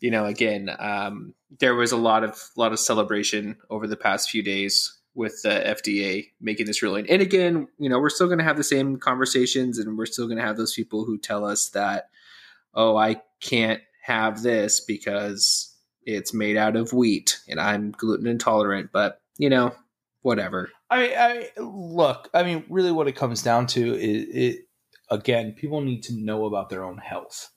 [0.00, 4.30] you know, again, um, there was a lot of lot of celebration over the past
[4.30, 7.08] few days with the FDA making this ruling.
[7.08, 10.26] And again, you know, we're still going to have the same conversations and we're still
[10.26, 12.10] going to have those people who tell us that,
[12.74, 18.90] oh, I can't have this because it's made out of wheat and I'm gluten intolerant.
[18.92, 19.74] But, you know,
[20.22, 20.70] whatever.
[20.90, 22.28] I mean, I look.
[22.34, 24.58] I mean, really, what it comes down to is it.
[25.10, 27.50] Again, people need to know about their own health.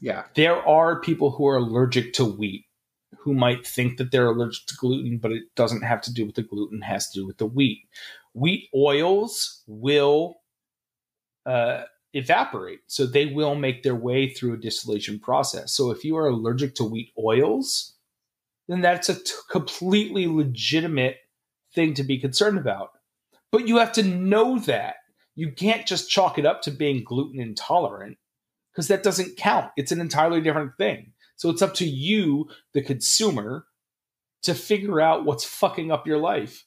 [0.00, 2.64] Yeah, there are people who are allergic to wheat
[3.18, 6.36] who might think that they're allergic to gluten, but it doesn't have to do with
[6.36, 7.80] the gluten; it has to do with the wheat.
[8.34, 10.36] Wheat oils will
[11.44, 11.82] uh,
[12.16, 15.72] evaporate, so they will make their way through a distillation process.
[15.72, 17.94] So, if you are allergic to wheat oils,
[18.68, 21.18] then that's a t- completely legitimate
[21.74, 22.90] thing to be concerned about.
[23.52, 24.96] But you have to know that.
[25.34, 28.16] You can't just chalk it up to being gluten intolerant
[28.72, 29.70] because that doesn't count.
[29.76, 31.12] It's an entirely different thing.
[31.36, 33.66] So it's up to you, the consumer,
[34.42, 36.65] to figure out what's fucking up your life.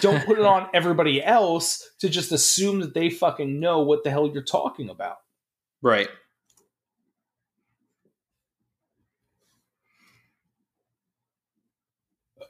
[0.00, 4.10] Don't put it on everybody else to just assume that they fucking know what the
[4.10, 5.16] hell you're talking about.
[5.82, 6.08] Right.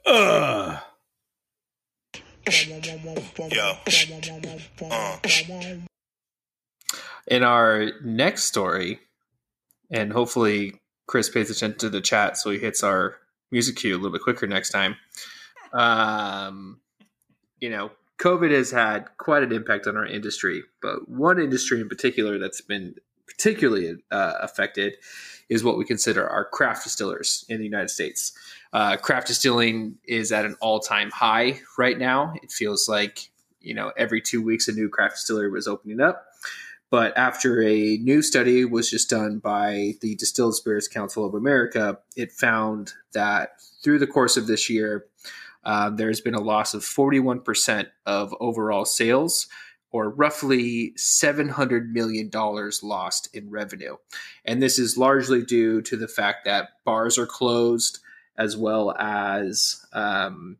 [0.05, 0.79] Ugh.
[3.51, 3.73] Yo.
[4.91, 5.17] Uh.
[7.27, 8.99] In our next story,
[9.89, 13.17] and hopefully Chris pays attention to the chat so he hits our
[13.51, 14.95] music cue a little bit quicker next time.
[15.73, 16.79] Um,
[17.65, 21.89] you know, COVID has had quite an impact on our industry, but one industry in
[21.89, 22.93] particular that's been
[23.25, 24.93] particularly uh, affected
[25.49, 28.33] is what we consider our craft distillers in the United States.
[28.71, 32.35] Uh, craft distilling is at an all-time high right now.
[32.43, 36.23] It feels like you know every two weeks a new craft distillery was opening up.
[36.91, 41.97] But after a new study was just done by the Distilled Spirits Council of America,
[42.15, 45.07] it found that through the course of this year,
[45.65, 49.47] uh, there's been a loss of 41% of overall sales,
[49.91, 52.29] or roughly $700 million
[52.83, 53.95] lost in revenue.
[54.43, 57.99] And this is largely due to the fact that bars are closed,
[58.37, 60.57] as well as um,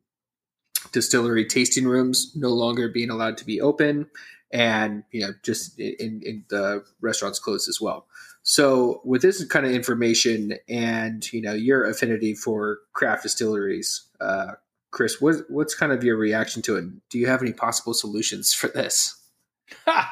[0.91, 4.07] distillery tasting rooms no longer being allowed to be open,
[4.51, 8.07] and you know just in, in the restaurants closed as well.
[8.43, 14.53] So with this kind of information and you know your affinity for craft distilleries, uh,
[14.95, 16.85] Chris, what, what's kind of your reaction to it?
[17.09, 19.21] Do you have any possible solutions for this?
[19.87, 20.03] uh,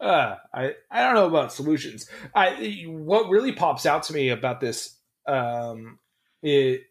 [0.00, 2.06] I I don't know about solutions.
[2.34, 4.94] I what really pops out to me about this
[5.26, 5.98] um,
[6.42, 6.82] it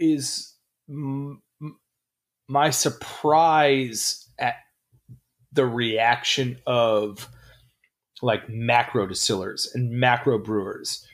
[0.00, 0.52] is
[0.88, 1.42] m-
[2.48, 4.56] my surprise at
[5.52, 7.28] the reaction of
[8.20, 11.06] like macro distillers and macro brewers.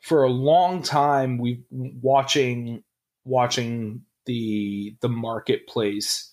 [0.00, 2.82] For a long time, we've watching
[3.24, 6.32] watching the the marketplace.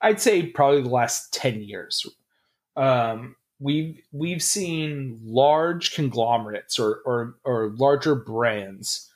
[0.00, 2.06] I'd say probably the last ten years.
[2.76, 9.10] Um, we've we've seen large conglomerates or, or or larger brands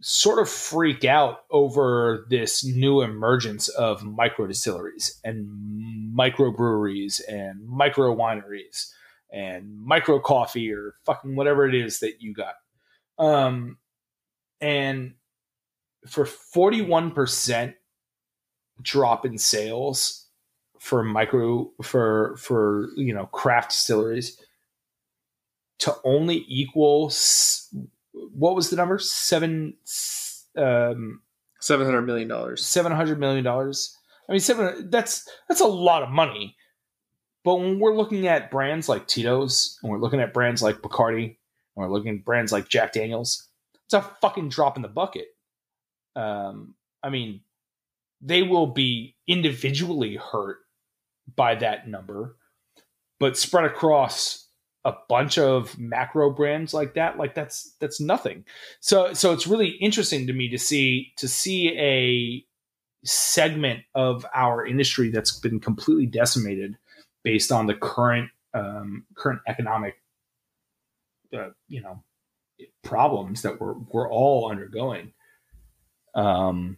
[0.00, 5.48] sort of freak out over this new emergence of micro distilleries and
[6.14, 8.90] micro breweries and micro wineries
[9.32, 12.54] and micro coffee or fucking whatever it is that you got.
[13.18, 13.78] Um,
[14.60, 15.14] and
[16.08, 17.74] for 41%
[18.80, 20.26] drop in sales
[20.78, 24.40] for micro for for you know craft distilleries
[25.80, 27.10] to only equal
[28.12, 28.98] what was the number?
[28.98, 29.74] Seven,
[30.56, 31.20] um,
[31.60, 32.64] seven hundred million dollars.
[32.64, 33.96] Seven hundred million dollars.
[34.28, 34.90] I mean, seven.
[34.90, 36.56] That's that's a lot of money.
[37.44, 41.24] But when we're looking at brands like Tito's, and we're looking at brands like Bacardi,
[41.24, 41.36] and
[41.76, 43.48] we're looking at brands like Jack Daniels,
[43.86, 45.26] it's a fucking drop in the bucket.
[46.18, 47.40] Um, I mean,
[48.20, 50.58] they will be individually hurt
[51.36, 52.36] by that number,
[53.20, 54.48] but spread across
[54.84, 58.44] a bunch of macro brands like that like that's that's nothing.
[58.80, 62.44] So so it's really interesting to me to see to see a
[63.04, 66.76] segment of our industry that's been completely decimated
[67.22, 69.94] based on the current um, current economic
[71.36, 72.02] uh, you know
[72.82, 75.12] problems that we're we're all undergoing
[76.14, 76.76] um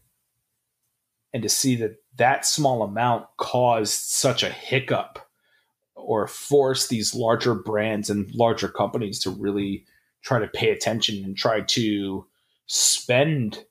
[1.32, 5.18] and to see that that small amount caused such a hiccup
[5.94, 9.84] or force these larger brands and larger companies to really
[10.22, 12.26] try to pay attention and try to
[12.66, 13.64] spend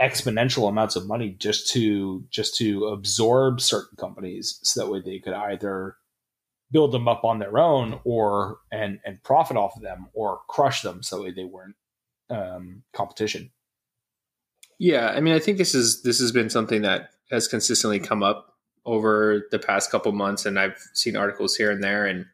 [0.00, 5.18] exponential amounts of money just to just to absorb certain companies so that way they
[5.18, 5.96] could either
[6.72, 10.82] build them up on their own or and and profit off of them or crush
[10.82, 11.76] them so they weren't
[12.30, 13.50] um, competition
[14.78, 18.22] Yeah, I mean, I think this is this has been something that has consistently come
[18.22, 22.26] up over the past couple months, and I've seen articles here and there, and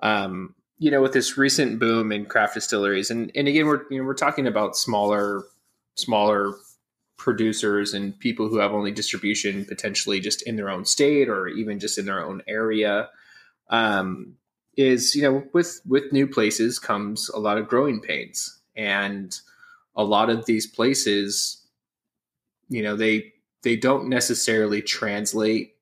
[0.00, 4.00] um, you know, with this recent boom in craft distilleries, and and again, we're you
[4.00, 5.44] know we're talking about smaller
[5.96, 6.54] smaller
[7.18, 11.78] producers and people who have only distribution potentially just in their own state or even
[11.78, 13.10] just in their own area.
[13.68, 14.36] Um,
[14.76, 19.38] is you know with with new places comes a lot of growing pains and
[19.96, 21.60] a lot of these places
[22.68, 25.74] you know they they don't necessarily translate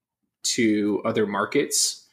[0.43, 2.07] to other markets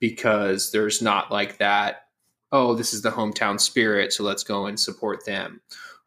[0.00, 2.06] because there's not like that
[2.52, 5.60] oh this is the hometown spirit so let's go and support them.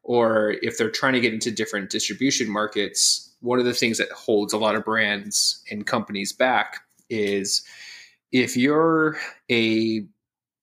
[0.07, 4.11] Or if they're trying to get into different distribution markets one of the things that
[4.11, 7.63] holds a lot of brands and companies back is
[8.31, 9.17] if you're
[9.51, 10.05] a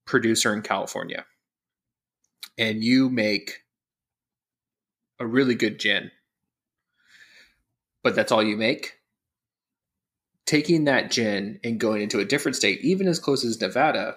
[0.04, 1.24] producer in California
[2.58, 3.61] and you make
[5.22, 6.10] a really good gin,
[8.02, 8.98] but that's all you make,
[10.46, 14.16] taking that gin and going into a different state, even as close as Nevada,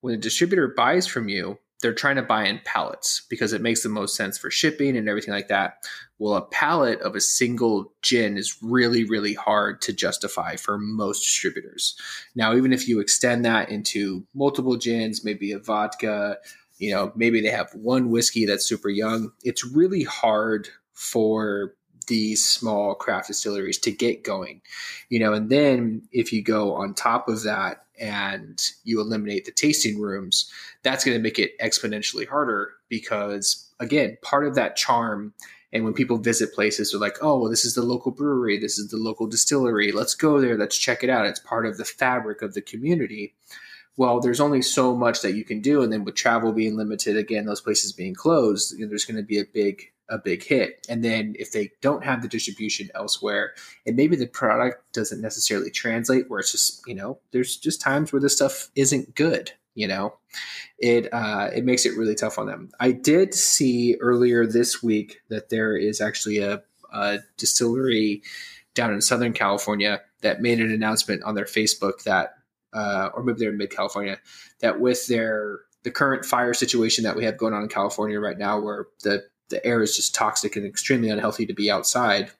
[0.00, 3.82] when a distributor buys from you, they're trying to buy in pallets because it makes
[3.82, 5.84] the most sense for shipping and everything like that.
[6.18, 11.22] Well, a pallet of a single gin is really, really hard to justify for most
[11.22, 11.96] distributors.
[12.34, 16.38] Now, even if you extend that into multiple gins, maybe a vodka,
[16.78, 21.74] you know, maybe they have one whiskey that's super young, it's really hard for
[22.08, 24.60] these small craft distilleries to get going,
[25.10, 29.52] you know, and then if you go on top of that and you eliminate the
[29.52, 30.50] tasting rooms,
[30.82, 35.34] that's going to make it exponentially harder because, again, part of that charm.
[35.72, 38.58] And when people visit places, they're like, oh, well, this is the local brewery.
[38.58, 39.92] This is the local distillery.
[39.92, 40.56] Let's go there.
[40.56, 41.26] Let's check it out.
[41.26, 43.34] It's part of the fabric of the community.
[43.98, 45.82] Well, there's only so much that you can do.
[45.82, 49.16] And then with travel being limited, again, those places being closed, you know, there's going
[49.16, 50.86] to be a big a big hit.
[50.88, 53.52] And then if they don't have the distribution elsewhere,
[53.84, 58.12] and maybe the product doesn't necessarily translate, where it's just you know, there's just times
[58.12, 59.50] where this stuff isn't good.
[59.74, 60.14] You know,
[60.78, 62.70] it uh, it makes it really tough on them.
[62.78, 68.22] I did see earlier this week that there is actually a, a distillery
[68.74, 72.37] down in Southern California that made an announcement on their Facebook that,
[72.72, 74.18] uh, or maybe they're in Mid California,
[74.60, 78.38] that with their the current fire situation that we have going on in California right
[78.38, 82.30] now, where the the air is just toxic and extremely unhealthy to be outside.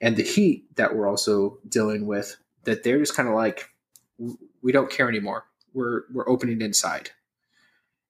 [0.00, 3.70] And the heat that we're also dealing with, that they're just kind of like,
[4.62, 5.44] we don't care anymore.
[5.72, 7.10] We're we're opening inside.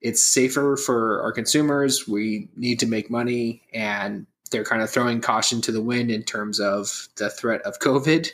[0.01, 2.07] It's safer for our consumers.
[2.07, 6.23] We need to make money, and they're kind of throwing caution to the wind in
[6.23, 8.31] terms of the threat of COVID,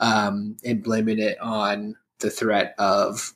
[0.00, 3.34] um, and blaming it on the threat of,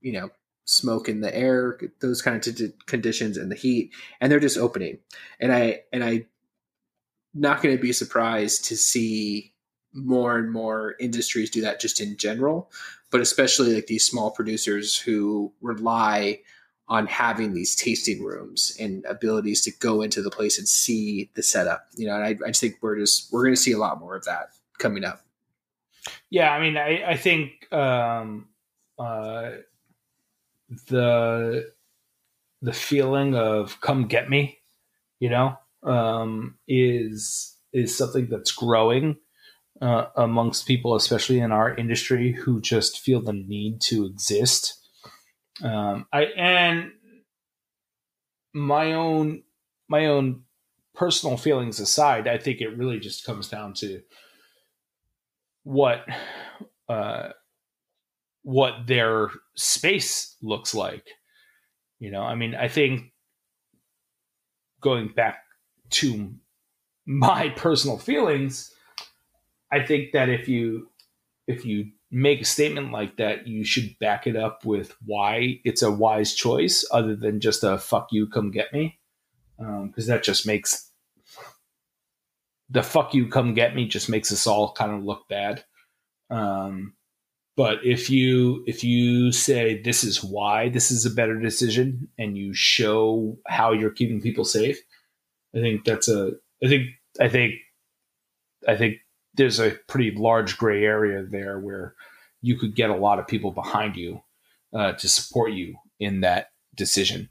[0.00, 0.30] you know,
[0.64, 4.58] smoke in the air, those kind of t- conditions and the heat, and they're just
[4.58, 4.98] opening.
[5.40, 6.26] And I and I
[7.34, 9.54] not going to be surprised to see
[9.94, 12.70] more and more industries do that just in general,
[13.10, 16.40] but especially like these small producers who rely
[16.88, 21.42] on having these tasting rooms and abilities to go into the place and see the
[21.42, 21.86] setup.
[21.96, 24.00] You know, and I, I just think we're just we're going to see a lot
[24.00, 25.22] more of that coming up.
[26.30, 28.48] Yeah, I mean, I, I think um,
[28.98, 29.50] uh,
[30.88, 31.72] the
[32.60, 34.58] the feeling of come get me,
[35.18, 39.16] you know, um, is is something that's growing
[39.80, 44.78] uh, amongst people, especially in our industry, who just feel the need to exist.
[45.62, 46.92] Um, I and
[48.52, 49.42] my own
[49.88, 50.44] my own
[50.94, 54.02] personal feelings aside, I think it really just comes down to
[55.64, 56.04] what
[56.88, 57.30] uh,
[58.42, 61.06] what their space looks like.
[61.98, 63.12] You know, I mean, I think
[64.80, 65.38] going back
[65.90, 66.34] to
[67.06, 68.72] my personal feelings,
[69.70, 70.88] I think that if you
[71.46, 75.82] if you make a statement like that, you should back it up with why it's
[75.82, 78.98] a wise choice, other than just a "fuck you, come get me,"
[79.56, 80.91] because um, that just makes
[82.72, 85.64] the "fuck you, come get me" just makes us all kind of look bad.
[86.30, 86.94] Um,
[87.56, 92.36] but if you if you say this is why this is a better decision and
[92.36, 94.80] you show how you're keeping people safe,
[95.54, 96.32] I think that's a
[96.64, 96.88] I think
[97.20, 97.54] I think
[98.66, 98.96] I think
[99.34, 101.94] there's a pretty large gray area there where
[102.40, 104.22] you could get a lot of people behind you
[104.74, 107.28] uh, to support you in that decision.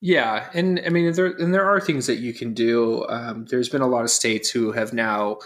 [0.00, 3.06] Yeah, and I mean there and there are things that you can do.
[3.08, 5.38] Um, there's been a lot of states who have now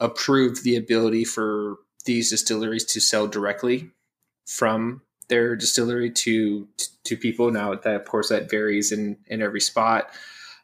[0.00, 1.76] approved the ability for
[2.06, 3.90] these distilleries to sell directly
[4.46, 6.68] from their distillery to
[7.04, 7.50] to people.
[7.50, 10.10] Now, that of course that varies in in every spot.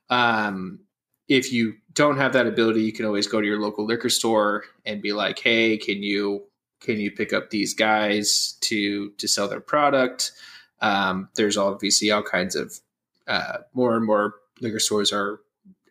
[0.09, 0.81] Um,
[1.29, 4.64] if you don't have that ability, you can always go to your local liquor store
[4.87, 6.45] and be like, "Hey, can you
[6.81, 10.33] can you pick up these guys to to sell their product?"
[10.81, 12.81] Um, there's obviously all kinds of
[13.29, 15.41] uh, more and more liquor stores are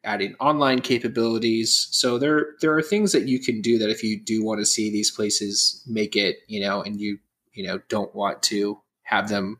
[0.03, 1.87] adding online capabilities.
[1.91, 4.65] So there there are things that you can do that if you do want to
[4.65, 7.19] see these places make it, you know, and you
[7.53, 9.59] you know don't want to have them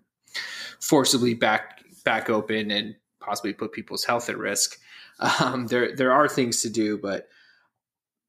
[0.80, 4.80] forcibly back back open and possibly put people's health at risk.
[5.40, 7.28] Um, there there are things to do, but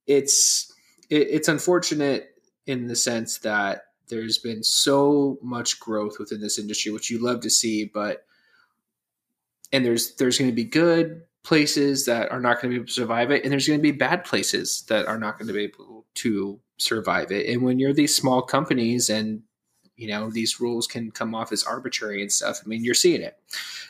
[0.06, 0.72] it's
[1.10, 2.30] it, it's unfortunate
[2.66, 7.40] in the sense that there's been so much growth within this industry, which you love
[7.40, 8.24] to see, but
[9.72, 12.86] and there's there's going to be good places that are not going to be able
[12.86, 15.54] to survive it, and there's going to be bad places that are not going to
[15.54, 17.48] be able to survive it.
[17.48, 19.42] And when you're these small companies and
[19.96, 23.22] you know these rules can come off as arbitrary and stuff, I mean you're seeing
[23.22, 23.36] it.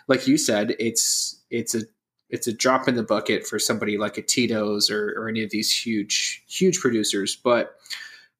[0.06, 1.82] Like you said, it's it's a
[2.30, 5.50] it's a drop in the bucket for somebody like a Tito's or, or any of
[5.50, 7.76] these huge huge producers, but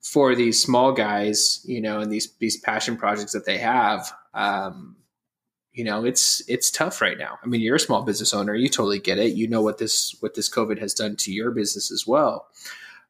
[0.03, 4.97] for these small guys, you know, and these these passion projects that they have, um,
[5.79, 7.39] you know, it's it's tough right now.
[7.41, 9.37] I mean, you're a small business owner, you totally get it.
[9.37, 12.49] You know what this what this COVID has done to your business as well.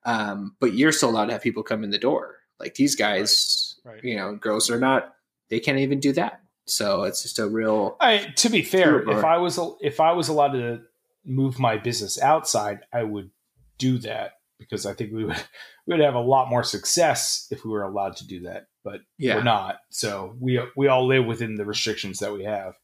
[0.05, 2.37] Um, but you're still allowed to have people come in the door.
[2.61, 3.95] Like these guys, right.
[3.95, 4.05] Right.
[4.05, 5.15] you know, girls are not.
[5.49, 6.43] They can't even do that.
[6.67, 7.97] So it's just a real.
[8.03, 10.83] I, to be fair, if I was if I was allowed to
[11.25, 13.31] move my business outside, I would
[13.79, 15.37] do that because I think we would
[15.87, 18.67] we would have a lot more success if we were allowed to do that.
[18.85, 19.37] But yeah.
[19.37, 19.77] we're not.
[19.91, 22.75] So we we all live within the restrictions that we have.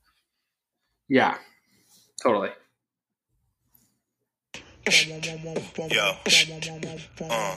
[1.08, 1.36] Yeah,
[2.22, 2.50] totally.
[5.90, 6.12] Yo.
[7.20, 7.56] Uh.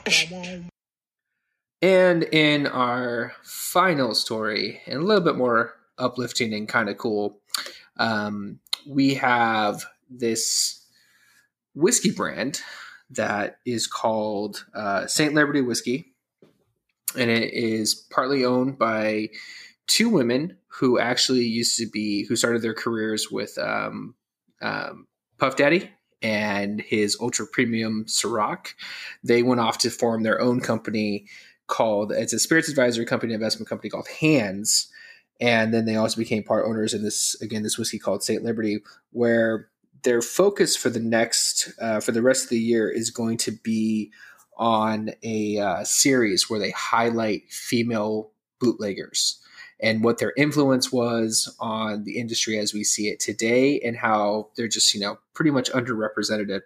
[1.81, 7.39] And in our final story, and a little bit more uplifting and kind of cool,
[7.97, 10.85] um, we have this
[11.75, 12.61] whiskey brand
[13.09, 15.33] that is called uh, St.
[15.33, 16.13] Liberty Whiskey,
[17.17, 19.29] and it is partly owned by
[19.87, 24.15] two women who actually used to be who started their careers with um,
[24.61, 25.89] um, Puff Daddy
[26.21, 28.73] and his ultra premium Ciroc.
[29.23, 31.27] They went off to form their own company
[31.67, 34.91] called it's a spirits advisory company investment company called Hands.
[35.39, 38.79] And then they also became part owners in this again this whiskey called Saint Liberty,
[39.11, 39.69] where
[40.07, 43.51] their focus for the next uh, for the rest of the year is going to
[43.51, 44.09] be
[44.57, 48.31] on a uh, series where they highlight female
[48.61, 49.41] bootleggers
[49.81, 54.47] and what their influence was on the industry as we see it today and how
[54.55, 56.61] they're just you know pretty much underrepresented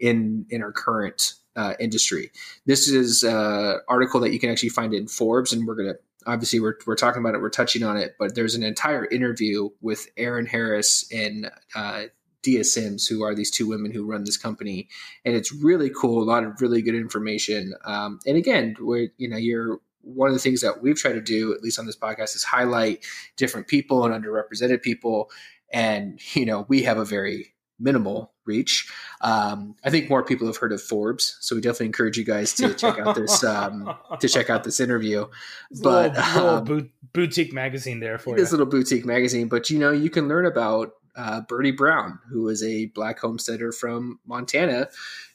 [0.00, 2.32] in in our current uh, industry.
[2.66, 5.94] This is an uh, article that you can actually find in forbes and we're going
[5.94, 9.06] to obviously we're, we're talking about it we're touching on it but there's an entire
[9.06, 12.02] interview with Erin Harris and uh,
[12.42, 14.88] Dia Simms, who are these two women who run this company,
[15.24, 16.22] and it's really cool.
[16.22, 17.74] A lot of really good information.
[17.84, 21.20] Um, and again, where you know you're one of the things that we've tried to
[21.20, 23.04] do, at least on this podcast, is highlight
[23.36, 25.30] different people and underrepresented people.
[25.72, 28.90] And you know, we have a very minimal reach.
[29.22, 32.52] Um, I think more people have heard of Forbes, so we definitely encourage you guys
[32.54, 35.26] to check out this um, to check out this interview.
[35.70, 38.58] It's but little, little um, boutique magazine there for this you.
[38.58, 39.48] little boutique magazine.
[39.48, 43.72] But you know, you can learn about uh, Bertie Brown, who is a black homesteader
[43.72, 44.88] from Montana,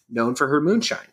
[0.09, 1.07] known for her moonshine.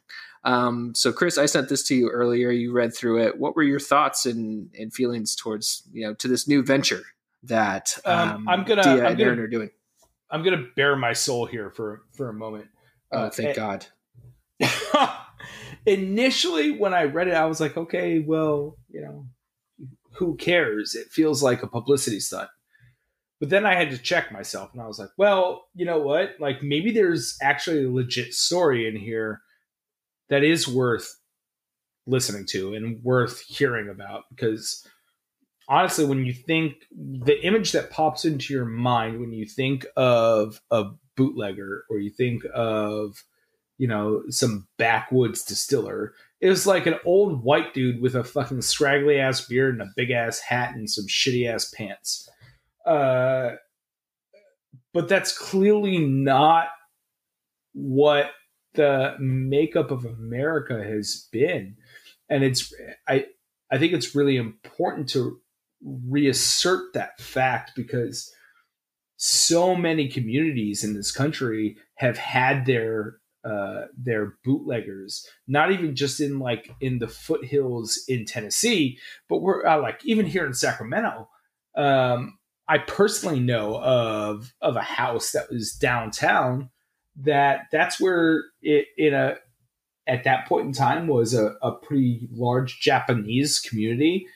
[0.45, 2.51] Um, so, Chris, I sent this to you earlier.
[2.51, 3.39] You read through it.
[3.39, 7.03] What were your thoughts and, and feelings towards you know to this new venture
[7.45, 9.70] that um, um, I'm gonna Dia I'm gonna, are doing?
[10.31, 12.66] I'm gonna bare my soul here for for a moment.
[13.12, 13.87] Oh, uh, thank God.
[15.87, 19.27] Initially, when I read it, I was like, okay, well, you know,
[20.12, 20.95] who cares?
[20.95, 22.49] It feels like a publicity stunt.
[23.43, 26.36] But then I had to check myself and I was like, well, you know what?
[26.38, 29.40] Like maybe there's actually a legit story in here
[30.28, 31.18] that is worth
[32.07, 34.86] listening to and worth hearing about because
[35.68, 40.61] honestly when you think the image that pops into your mind when you think of
[40.70, 40.84] a
[41.16, 43.24] bootlegger or you think of
[43.76, 49.18] you know some backwoods distiller is like an old white dude with a fucking scraggly
[49.18, 52.28] ass beard and a big ass hat and some shitty ass pants
[52.87, 53.51] uh,
[54.93, 56.68] but that's clearly not
[57.72, 58.30] what
[58.74, 61.76] the makeup of America has been.
[62.28, 62.72] And it's
[63.09, 63.26] I
[63.70, 65.41] I think it's really important to
[65.83, 68.30] reassert that fact because
[69.16, 76.20] so many communities in this country have had their uh, their bootleggers, not even just
[76.20, 81.28] in like in the foothills in Tennessee, but we're uh, like even here in Sacramento.
[81.76, 82.39] Um,
[82.73, 86.70] I personally know of of a house that was downtown
[87.16, 89.37] that that's where it in a
[90.07, 94.27] at that point in time was a, a pretty large Japanese community,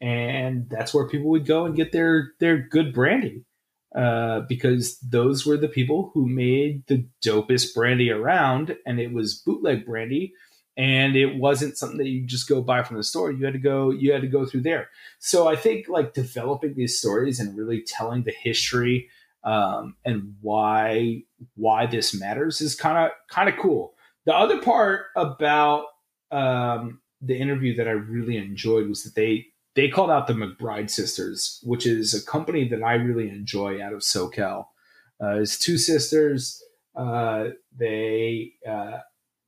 [0.00, 3.44] and that's where people would go and get their their good brandy.
[3.92, 9.34] Uh, because those were the people who made the dopest brandy around, and it was
[9.34, 10.32] bootleg brandy,
[10.76, 13.30] and it wasn't something that you just go buy from the store.
[13.30, 14.88] You had to go, you had to go through there.
[15.18, 19.08] So I think like developing these stories and really telling the history
[19.44, 21.22] um, and why
[21.56, 23.94] why this matters is kind of kind of cool.
[24.24, 25.86] The other part about
[26.30, 30.90] um, the interview that I really enjoyed was that they they called out the McBride
[30.90, 34.66] sisters, which is a company that I really enjoy out of SoCal.
[35.22, 36.62] Uh, it's two sisters.
[36.94, 38.98] Uh, they uh,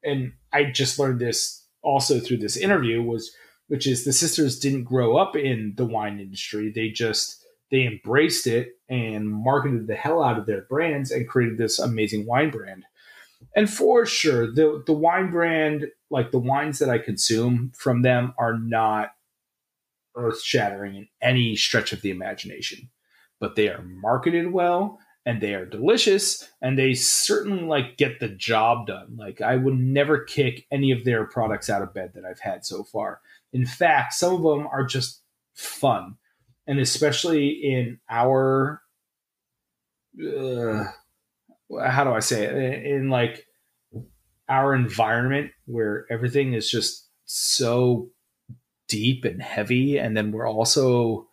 [0.05, 3.34] and I just learned this also through this interview was
[3.68, 6.70] which is the sisters didn't grow up in the wine industry.
[6.70, 11.59] They just they embraced it and marketed the hell out of their brands and created
[11.59, 12.84] this amazing wine brand.
[13.57, 18.34] And for sure, the the wine brand, like the wines that I consume from them,
[18.38, 19.12] are not
[20.16, 22.90] earth shattering in any stretch of the imagination,
[23.40, 28.29] but they are marketed well and they are delicious and they certainly like get the
[28.29, 29.16] job done.
[29.16, 32.64] Like I would never kick any of their products out of bed that I've had
[32.64, 33.20] so far.
[33.53, 35.22] In fact, some of them are just
[35.55, 36.16] fun,
[36.66, 38.83] and especially in our
[40.20, 40.85] uh,
[41.87, 43.47] how do I say it in, in like
[44.49, 48.11] our environment where everything is just so
[48.89, 51.27] deep and heavy and then we're also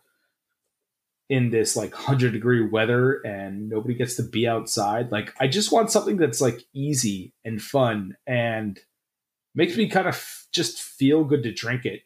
[1.28, 5.72] in this like 100 degree weather and nobody gets to be outside like i just
[5.72, 8.80] want something that's like easy and fun and
[9.54, 12.02] makes me kind of f- just feel good to drink it.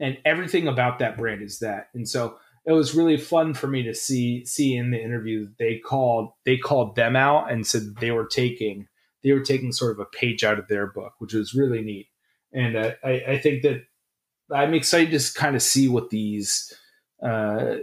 [0.00, 1.88] And everything about that brand is that.
[1.94, 2.36] And so
[2.66, 6.56] it was really fun for me to see see in the interview they called they
[6.56, 8.88] called them out and said they were taking
[9.22, 12.08] they were taking sort of a page out of their book which was really neat.
[12.52, 13.84] And uh, I, I think that
[14.52, 16.72] I'm excited to kind of see what these,
[17.22, 17.76] uh,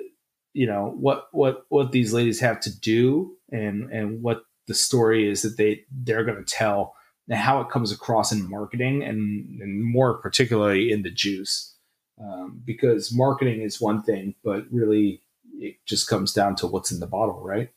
[0.53, 5.27] you know, what what what these ladies have to do, and and what the story
[5.29, 6.95] is that they they're going to tell,
[7.27, 11.75] and how it comes across in marketing, and, and more particularly in the juice,
[12.21, 15.21] um, because marketing is one thing, but really
[15.55, 17.71] it just comes down to what's in the bottle, right?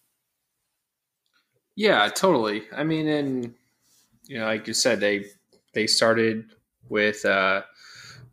[1.74, 2.62] Yeah, totally.
[2.74, 3.55] I mean, and
[4.27, 5.27] you know, like you said, they
[5.74, 6.47] they started
[6.89, 7.24] with.
[7.24, 7.62] Uh,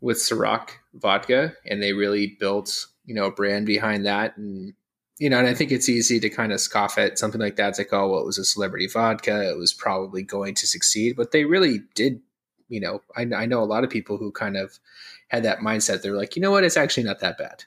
[0.04, 4.38] with Ciroc vodka, and they really built you know brand behind that.
[4.38, 4.74] And
[5.20, 7.70] you know, and I think it's easy to kind of scoff at something like that.
[7.70, 11.16] It's like, oh, well, it was a celebrity vodka; it was probably going to succeed,
[11.16, 12.22] but they really did.
[12.70, 14.80] You know, I, I know a lot of people who kind of
[15.28, 16.02] had that mindset.
[16.02, 17.64] They're like, you know what, it's actually not that bad,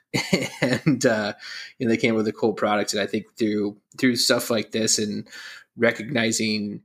[0.85, 1.35] and uh,
[1.79, 2.93] you know, they came with a cool product.
[2.93, 5.29] And I think through through stuff like this and
[5.77, 6.83] recognizing,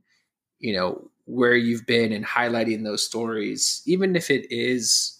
[0.60, 5.18] you know, where you've been and highlighting those stories, even if it is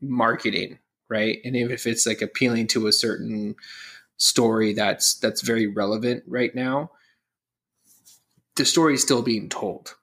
[0.00, 0.78] marketing,
[1.10, 1.38] right?
[1.44, 3.56] And if it's like appealing to a certain
[4.16, 6.92] story that's that's very relevant right now,
[8.56, 9.96] the story is still being told.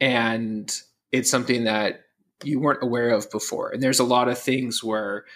[0.00, 0.72] And
[1.12, 2.04] it's something that
[2.44, 3.70] you weren't aware of before.
[3.70, 5.26] And there's a lot of things where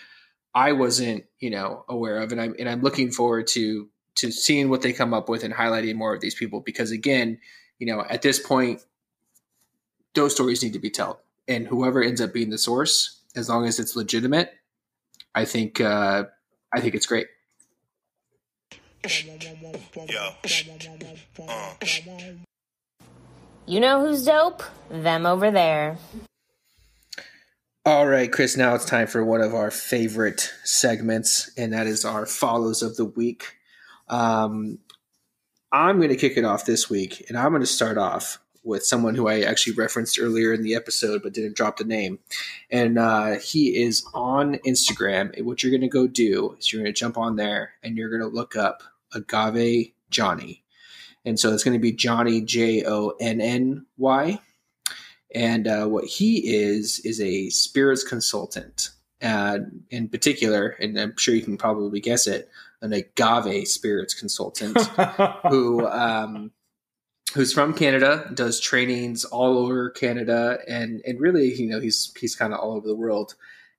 [0.55, 4.70] I wasn't, you know, aware of and I'm and I'm looking forward to to seeing
[4.70, 7.38] what they come up with and highlighting more of these people because again,
[7.78, 8.80] you know, at this point
[10.14, 11.16] those stories need to be told.
[11.48, 14.53] And whoever ends up being the source as long as it's legitimate,
[15.35, 16.24] I think uh,
[16.72, 17.26] I think it's great.
[20.09, 20.30] Yo.
[21.47, 21.74] Uh.
[23.66, 24.62] You know who's dope?
[24.91, 25.99] Them over there.
[27.87, 32.05] All right, Chris, now it's time for one of our favorite segments, and that is
[32.05, 33.57] our follows of the week.
[34.09, 34.78] Um,
[35.70, 38.85] I'm going to kick it off this week, and I'm going to start off with
[38.85, 42.19] someone who I actually referenced earlier in the episode but didn't drop the name.
[42.71, 45.37] And uh, he is on Instagram.
[45.37, 47.97] And what you're going to go do is you're going to jump on there and
[47.97, 50.65] you're going to look up Agave Johnny.
[51.25, 54.41] And so it's going to be Johnny, J O N N Y.
[55.35, 58.91] And uh, what he is, is a spirits consultant.
[59.23, 62.51] Uh, in particular, and I'm sure you can probably guess it,
[62.83, 64.77] an agave spirits consultant
[65.49, 66.51] who um,
[67.35, 72.37] who's from Canada, does trainings all over Canada, and and really, you know, he's he's
[72.37, 73.35] kind of all over the world.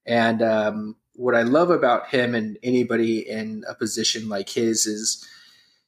[0.06, 5.26] And um, what I love about him and anybody in a position like his is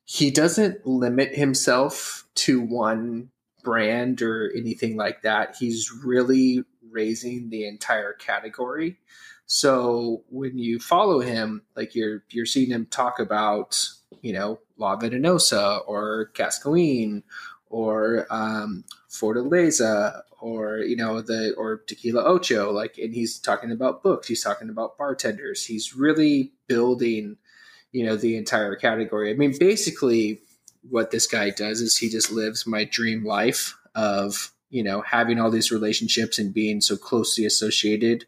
[0.06, 3.30] he doesn't limit himself to one
[3.64, 5.58] brand or anything like that.
[5.60, 8.98] He's really raising the entire category.
[9.46, 13.90] So when you follow him, like you're you're seeing him talk about,
[14.22, 17.24] you know, La Venenosa or Cascahuín
[17.70, 24.04] or um, Fortaleza or you know the or Tequila Ocho like and he's talking about
[24.04, 27.38] books he's talking about bartenders he's really building
[27.92, 29.32] you know the entire category.
[29.32, 30.42] I mean basically
[30.90, 35.40] what this guy does is he just lives my dream life of you know having
[35.40, 38.26] all these relationships and being so closely associated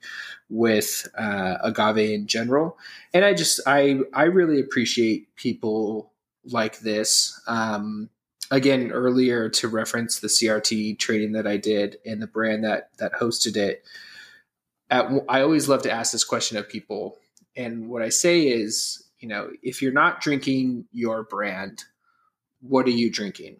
[0.49, 2.77] with uh, agave in general.
[3.13, 6.13] And i just i i really appreciate people
[6.45, 8.09] like this um,
[8.51, 13.13] again earlier to reference the crt training that i did and the brand that that
[13.13, 13.83] hosted it
[14.89, 17.17] at, i always love to ask this question of people.
[17.55, 21.83] And what i say is you know if you're not drinking your brand
[22.61, 23.57] what are you drinking?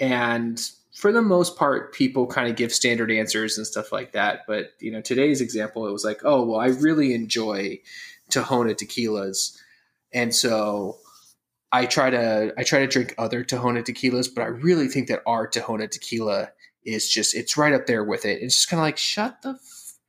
[0.00, 0.60] And
[0.94, 4.40] for the most part, people kind of give standard answers and stuff like that.
[4.46, 7.80] But you know, today's example, it was like, oh well, I really enjoy
[8.30, 9.56] Tahona tequilas,
[10.12, 10.98] and so
[11.70, 15.22] I try to I try to drink other Tahona tequilas, but I really think that
[15.26, 16.50] our Tahona tequila
[16.84, 18.42] is just it's right up there with it.
[18.42, 19.58] It's just kind of like shut the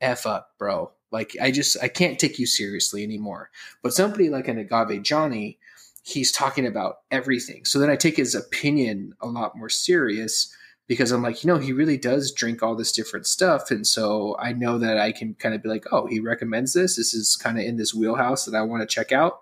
[0.00, 0.92] f up, bro.
[1.10, 3.50] Like I just I can't take you seriously anymore.
[3.82, 5.58] But somebody like an agave Johnny,
[6.02, 7.64] he's talking about everything.
[7.64, 10.54] So then I take his opinion a lot more serious
[10.86, 13.70] because I'm like, you know, he really does drink all this different stuff.
[13.70, 16.96] And so I know that I can kind of be like, oh, he recommends this.
[16.96, 19.40] This is kind of in this wheelhouse that I want to check out.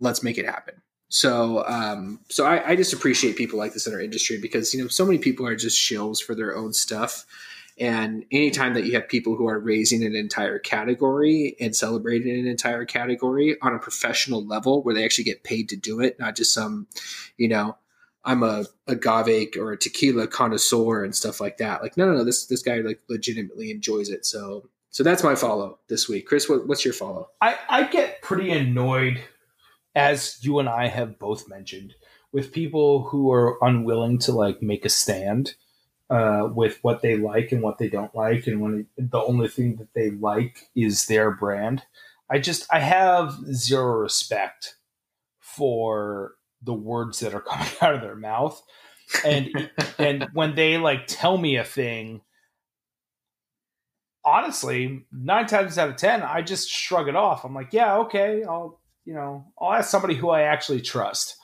[0.00, 0.82] Let's make it happen.
[1.08, 4.82] So, um, so I, I just appreciate people like this in our industry because, you
[4.82, 7.24] know, so many people are just shills for their own stuff.
[7.78, 12.46] And anytime that you have people who are raising an entire category and celebrating an
[12.46, 16.36] entire category on a professional level where they actually get paid to do it, not
[16.36, 16.86] just some,
[17.36, 17.76] you know,
[18.24, 21.82] I'm a agave or a tequila connoisseur and stuff like that.
[21.82, 24.26] Like, no, no, no, this this guy like legitimately enjoys it.
[24.26, 26.26] So, so that's my follow this week.
[26.26, 27.28] Chris, what, what's your follow?
[27.40, 29.22] I, I get pretty annoyed,
[29.96, 31.94] as you and I have both mentioned,
[32.32, 35.54] with people who are unwilling to like make a stand
[36.10, 39.48] uh, with what they like and what they don't like, and when it, the only
[39.48, 41.82] thing that they like is their brand.
[42.30, 44.76] I just I have zero respect
[45.40, 48.62] for the words that are coming out of their mouth
[49.24, 52.20] and and when they like tell me a thing
[54.24, 58.42] honestly nine times out of ten i just shrug it off i'm like yeah okay
[58.44, 61.36] i'll you know i'll ask somebody who i actually trust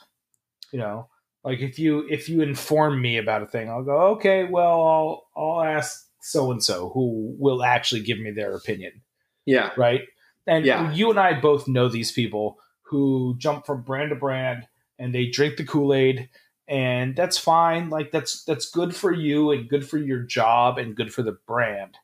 [0.72, 1.08] you know?
[1.44, 5.26] Like if you if you inform me about a thing i'll go okay well i'll
[5.36, 9.02] i'll ask so and so who will actually give me their opinion.
[9.44, 9.72] Yeah.
[9.76, 10.02] right?
[10.46, 10.92] And Yeah.
[10.92, 14.68] you and i both know these people who jump from brand to brand
[15.00, 16.28] and they drink the kool-aid
[16.68, 17.90] and that's fine.
[17.90, 21.36] Like that's that's good for you and good for your job and good for the
[21.48, 21.96] brand.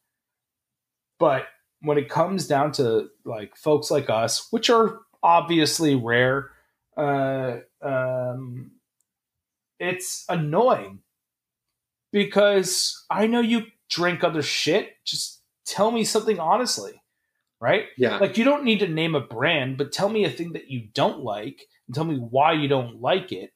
[1.21, 1.47] But
[1.81, 6.51] when it comes down to like folks like us which are obviously rare.
[6.97, 8.73] Uh um
[9.79, 10.99] it's annoying
[12.11, 14.97] because i know you drink other shit.
[15.05, 17.01] Just tell me something honestly
[17.61, 17.87] right?
[17.97, 18.19] Yeah.
[18.19, 20.89] like you don't need to name a brand but tell me a thing that you
[20.95, 23.53] don't like and tell me why you don't like it.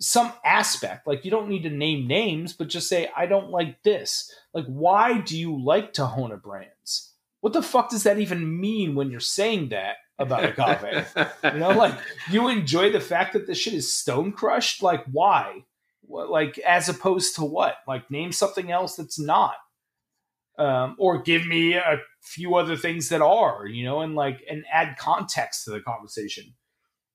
[0.00, 3.82] Some aspect like you don't need to name names but just say i don't like
[3.82, 4.32] this.
[4.52, 7.12] Like why do you like tahona brands?
[7.40, 11.12] What the fuck does that even mean when you're saying that about agave
[11.44, 11.94] you know like
[12.30, 14.82] you enjoy the fact that this shit is stone crushed?
[14.82, 15.64] Like why?
[16.02, 17.76] What- like as opposed to what?
[17.88, 19.56] Like name something else that's not.
[20.56, 24.64] Um, or give me a few other things that are you know and like and
[24.70, 26.54] add context to the conversation.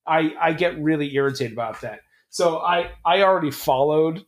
[0.06, 2.02] I i get really irritated about that.
[2.30, 4.26] So i i already followed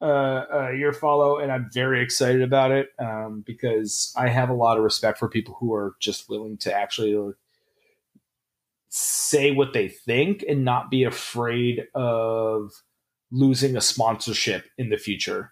[0.00, 4.54] uh, uh your follow and i'm very excited about it um because i have a
[4.54, 7.14] lot of respect for people who are just willing to actually
[8.96, 12.70] say what they think and not be afraid of
[13.32, 15.50] losing a sponsorship in the future.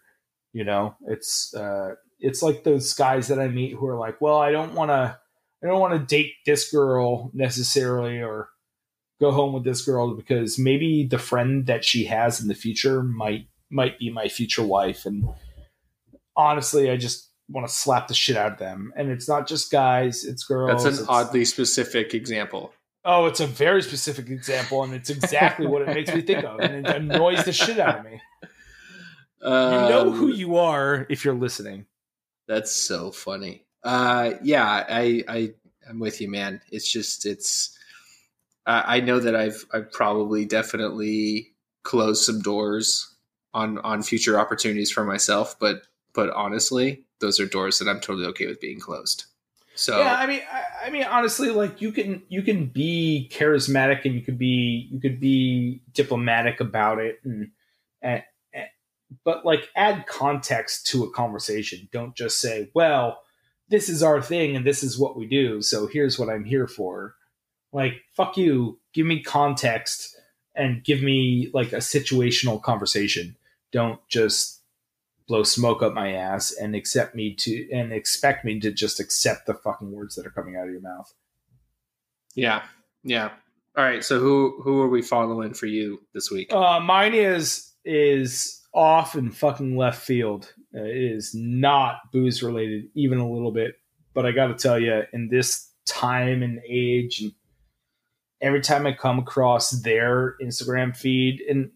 [0.53, 4.39] You know it's uh it's like those guys that i meet who are like well
[4.39, 5.19] i don't want to
[5.63, 8.49] i don't want to date this girl necessarily or
[9.21, 13.03] go home with this girl because maybe the friend that she has in the future
[13.03, 15.07] might might be my future wife.
[15.07, 15.25] And
[16.37, 18.93] honestly i just want to slap the shit out of them.
[18.97, 22.73] And it's not just guys it's girls That's an oddly specific example.
[23.05, 26.61] Oh, it's a very specific example, and it's exactly what it makes me think of,
[26.61, 28.21] and it annoys the shit out of me.
[29.43, 31.87] You know Um, who you are if you're listening.
[32.47, 33.65] That's so funny.
[33.83, 35.55] Uh, yeah, I, I,
[35.89, 36.61] I'm with you, man.
[36.71, 37.77] It's just, it's.
[38.67, 43.13] I I know that I've, I've probably definitely closed some doors
[43.53, 45.83] on on future opportunities for myself, but
[46.13, 49.25] but honestly, those are doors that I'm totally okay with being closed.
[49.75, 54.05] So Yeah, I mean, I, I mean, honestly, like you can you can be charismatic
[54.05, 57.51] and you could be you could be diplomatic about it, and
[58.03, 58.23] and
[59.25, 61.89] but like add context to a conversation.
[61.93, 63.23] Don't just say, "Well,
[63.69, 66.67] this is our thing and this is what we do, so here's what I'm here
[66.67, 67.15] for."
[67.73, 68.79] Like, fuck you.
[68.93, 70.17] Give me context
[70.55, 73.37] and give me like a situational conversation.
[73.71, 74.62] Don't just
[75.27, 79.47] blow smoke up my ass and accept me to and expect me to just accept
[79.47, 81.13] the fucking words that are coming out of your mouth.
[82.35, 82.63] Yeah.
[83.05, 83.31] Yeah.
[83.77, 84.05] All right.
[84.05, 86.53] So who who are we following for you this week?
[86.53, 90.53] Uh, mine is is off in fucking left field.
[90.75, 93.75] Uh, it is not booze related, even a little bit.
[94.15, 97.33] But I got to tell you, in this time and age, and
[98.41, 101.71] every time I come across their Instagram feed, and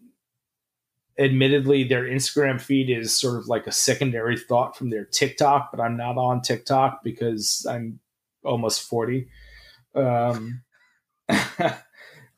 [1.18, 5.80] admittedly, their Instagram feed is sort of like a secondary thought from their TikTok, but
[5.80, 8.00] I'm not on TikTok because I'm
[8.44, 9.28] almost 40.
[9.94, 10.62] Um,
[11.28, 11.76] uh,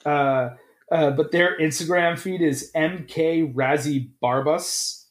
[0.05, 0.51] uh,
[0.91, 5.05] but their Instagram feed is MK Rasy Barbas.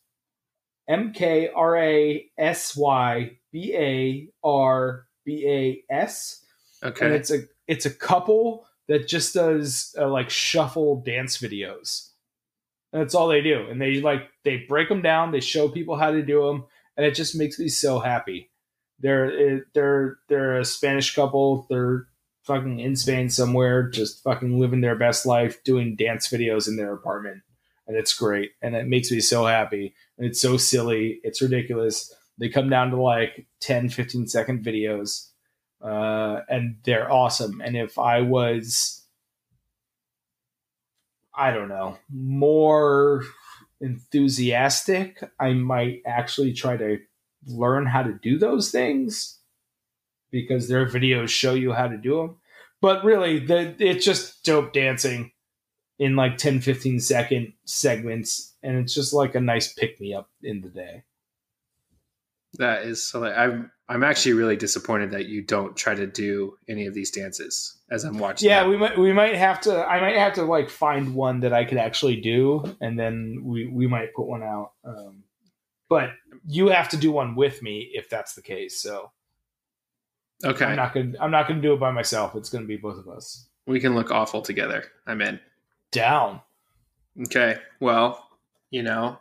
[0.88, 6.43] M K R A S Y B A R B A S.
[6.82, 7.15] And Okay.
[7.15, 12.07] it's a it's a couple that just does uh, like shuffle dance videos.
[12.93, 13.67] And that's all they do.
[13.69, 16.65] And they like they break them down, they show people how to do them,
[16.95, 18.49] and it just makes me so happy.
[18.99, 21.67] They're they're they're a Spanish couple.
[21.69, 22.07] They're
[22.47, 26.93] fucking in Spain somewhere, just fucking living their best life, doing dance videos in their
[26.93, 27.43] apartment.
[27.88, 28.51] And it's great.
[28.61, 29.93] And it makes me so happy.
[30.17, 31.19] And it's so silly.
[31.23, 32.13] It's ridiculous.
[32.38, 35.29] They come down to like 10, 15 second videos.
[35.81, 37.61] Uh, and they're awesome.
[37.61, 38.97] And if I was,
[41.38, 43.23] I don't know, more
[43.79, 46.97] enthusiastic, I might actually try to
[47.45, 49.39] learn how to do those things
[50.31, 52.38] because their videos show you how to do them.
[52.81, 55.31] But really, the, it's just dope dancing
[55.99, 58.55] in like 10, 15 second segments.
[58.61, 61.03] And it's just like a nice pick me up in the day.
[62.56, 63.20] That is so.
[63.20, 67.12] Like, I'm I'm actually really disappointed that you don't try to do any of these
[67.12, 68.50] dances as I'm watching.
[68.50, 69.86] Yeah, we might we might have to.
[69.86, 73.68] I might have to like find one that I could actually do, and then we
[73.68, 74.72] we might put one out.
[74.84, 75.24] Um,
[75.89, 76.10] but
[76.45, 78.82] you have to do one with me if that's the case.
[78.82, 79.12] So
[80.43, 80.66] okay.
[80.66, 82.36] I'm not gonna I'm not gonna do it by myself.
[82.36, 83.48] It's gonna be both of us.
[83.68, 84.84] we can look awful together.
[85.06, 85.39] I'm in.
[85.91, 86.41] Down.
[87.24, 87.58] Okay.
[87.80, 88.28] Well,
[88.70, 89.18] you know,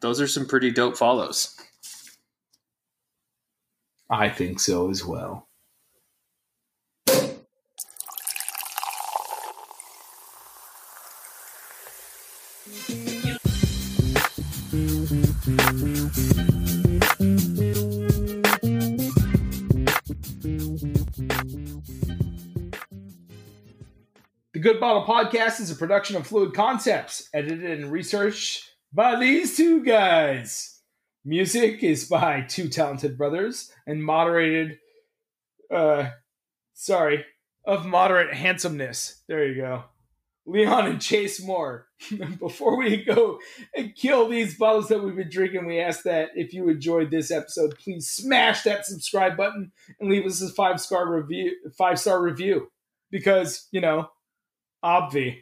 [0.00, 1.60] those are some pretty dope follows.
[4.10, 5.46] I think so as well.
[24.52, 29.56] The Good Bottle Podcast is a production of Fluid Concepts, edited and researched by these
[29.56, 30.79] two guys.
[31.24, 34.78] Music is by two talented brothers and moderated,
[35.70, 36.08] uh,
[36.72, 37.24] sorry,
[37.64, 39.22] of moderate handsomeness.
[39.28, 39.84] There you go.
[40.46, 41.86] Leon and Chase Moore.
[42.38, 43.38] Before we go
[43.76, 47.30] and kill these bottles that we've been drinking, we ask that if you enjoyed this
[47.30, 51.54] episode, please smash that subscribe button and leave us a five star review.
[51.76, 52.70] Five star review,
[53.10, 54.08] because you know,
[54.84, 55.40] obvi.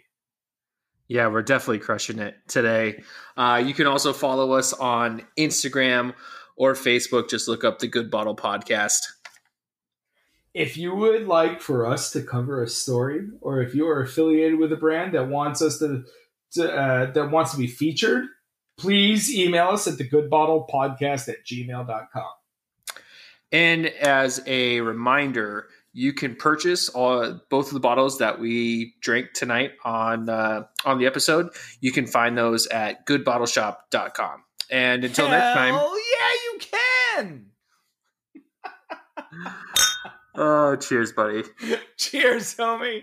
[1.08, 3.02] Yeah, we're definitely crushing it today.
[3.36, 6.14] Uh, you can also follow us on Instagram
[6.56, 7.30] or Facebook.
[7.30, 9.00] Just look up the Good Bottle Podcast.
[10.52, 14.58] If you would like for us to cover a story, or if you are affiliated
[14.58, 16.04] with a brand that wants us to,
[16.52, 18.26] to uh, that wants to be featured,
[18.76, 22.32] please email us at the goodbottlepodcast at gmail.com.
[23.50, 25.68] And as a reminder,
[25.98, 30.98] you can purchase all, both of the bottles that we drank tonight on uh, on
[30.98, 31.50] the episode.
[31.80, 34.44] You can find those at goodbottleshop.com.
[34.70, 36.58] And until next time, Hell yeah, you
[37.16, 37.46] can!
[40.36, 41.42] oh, cheers, buddy.
[41.96, 43.02] Cheers, homie.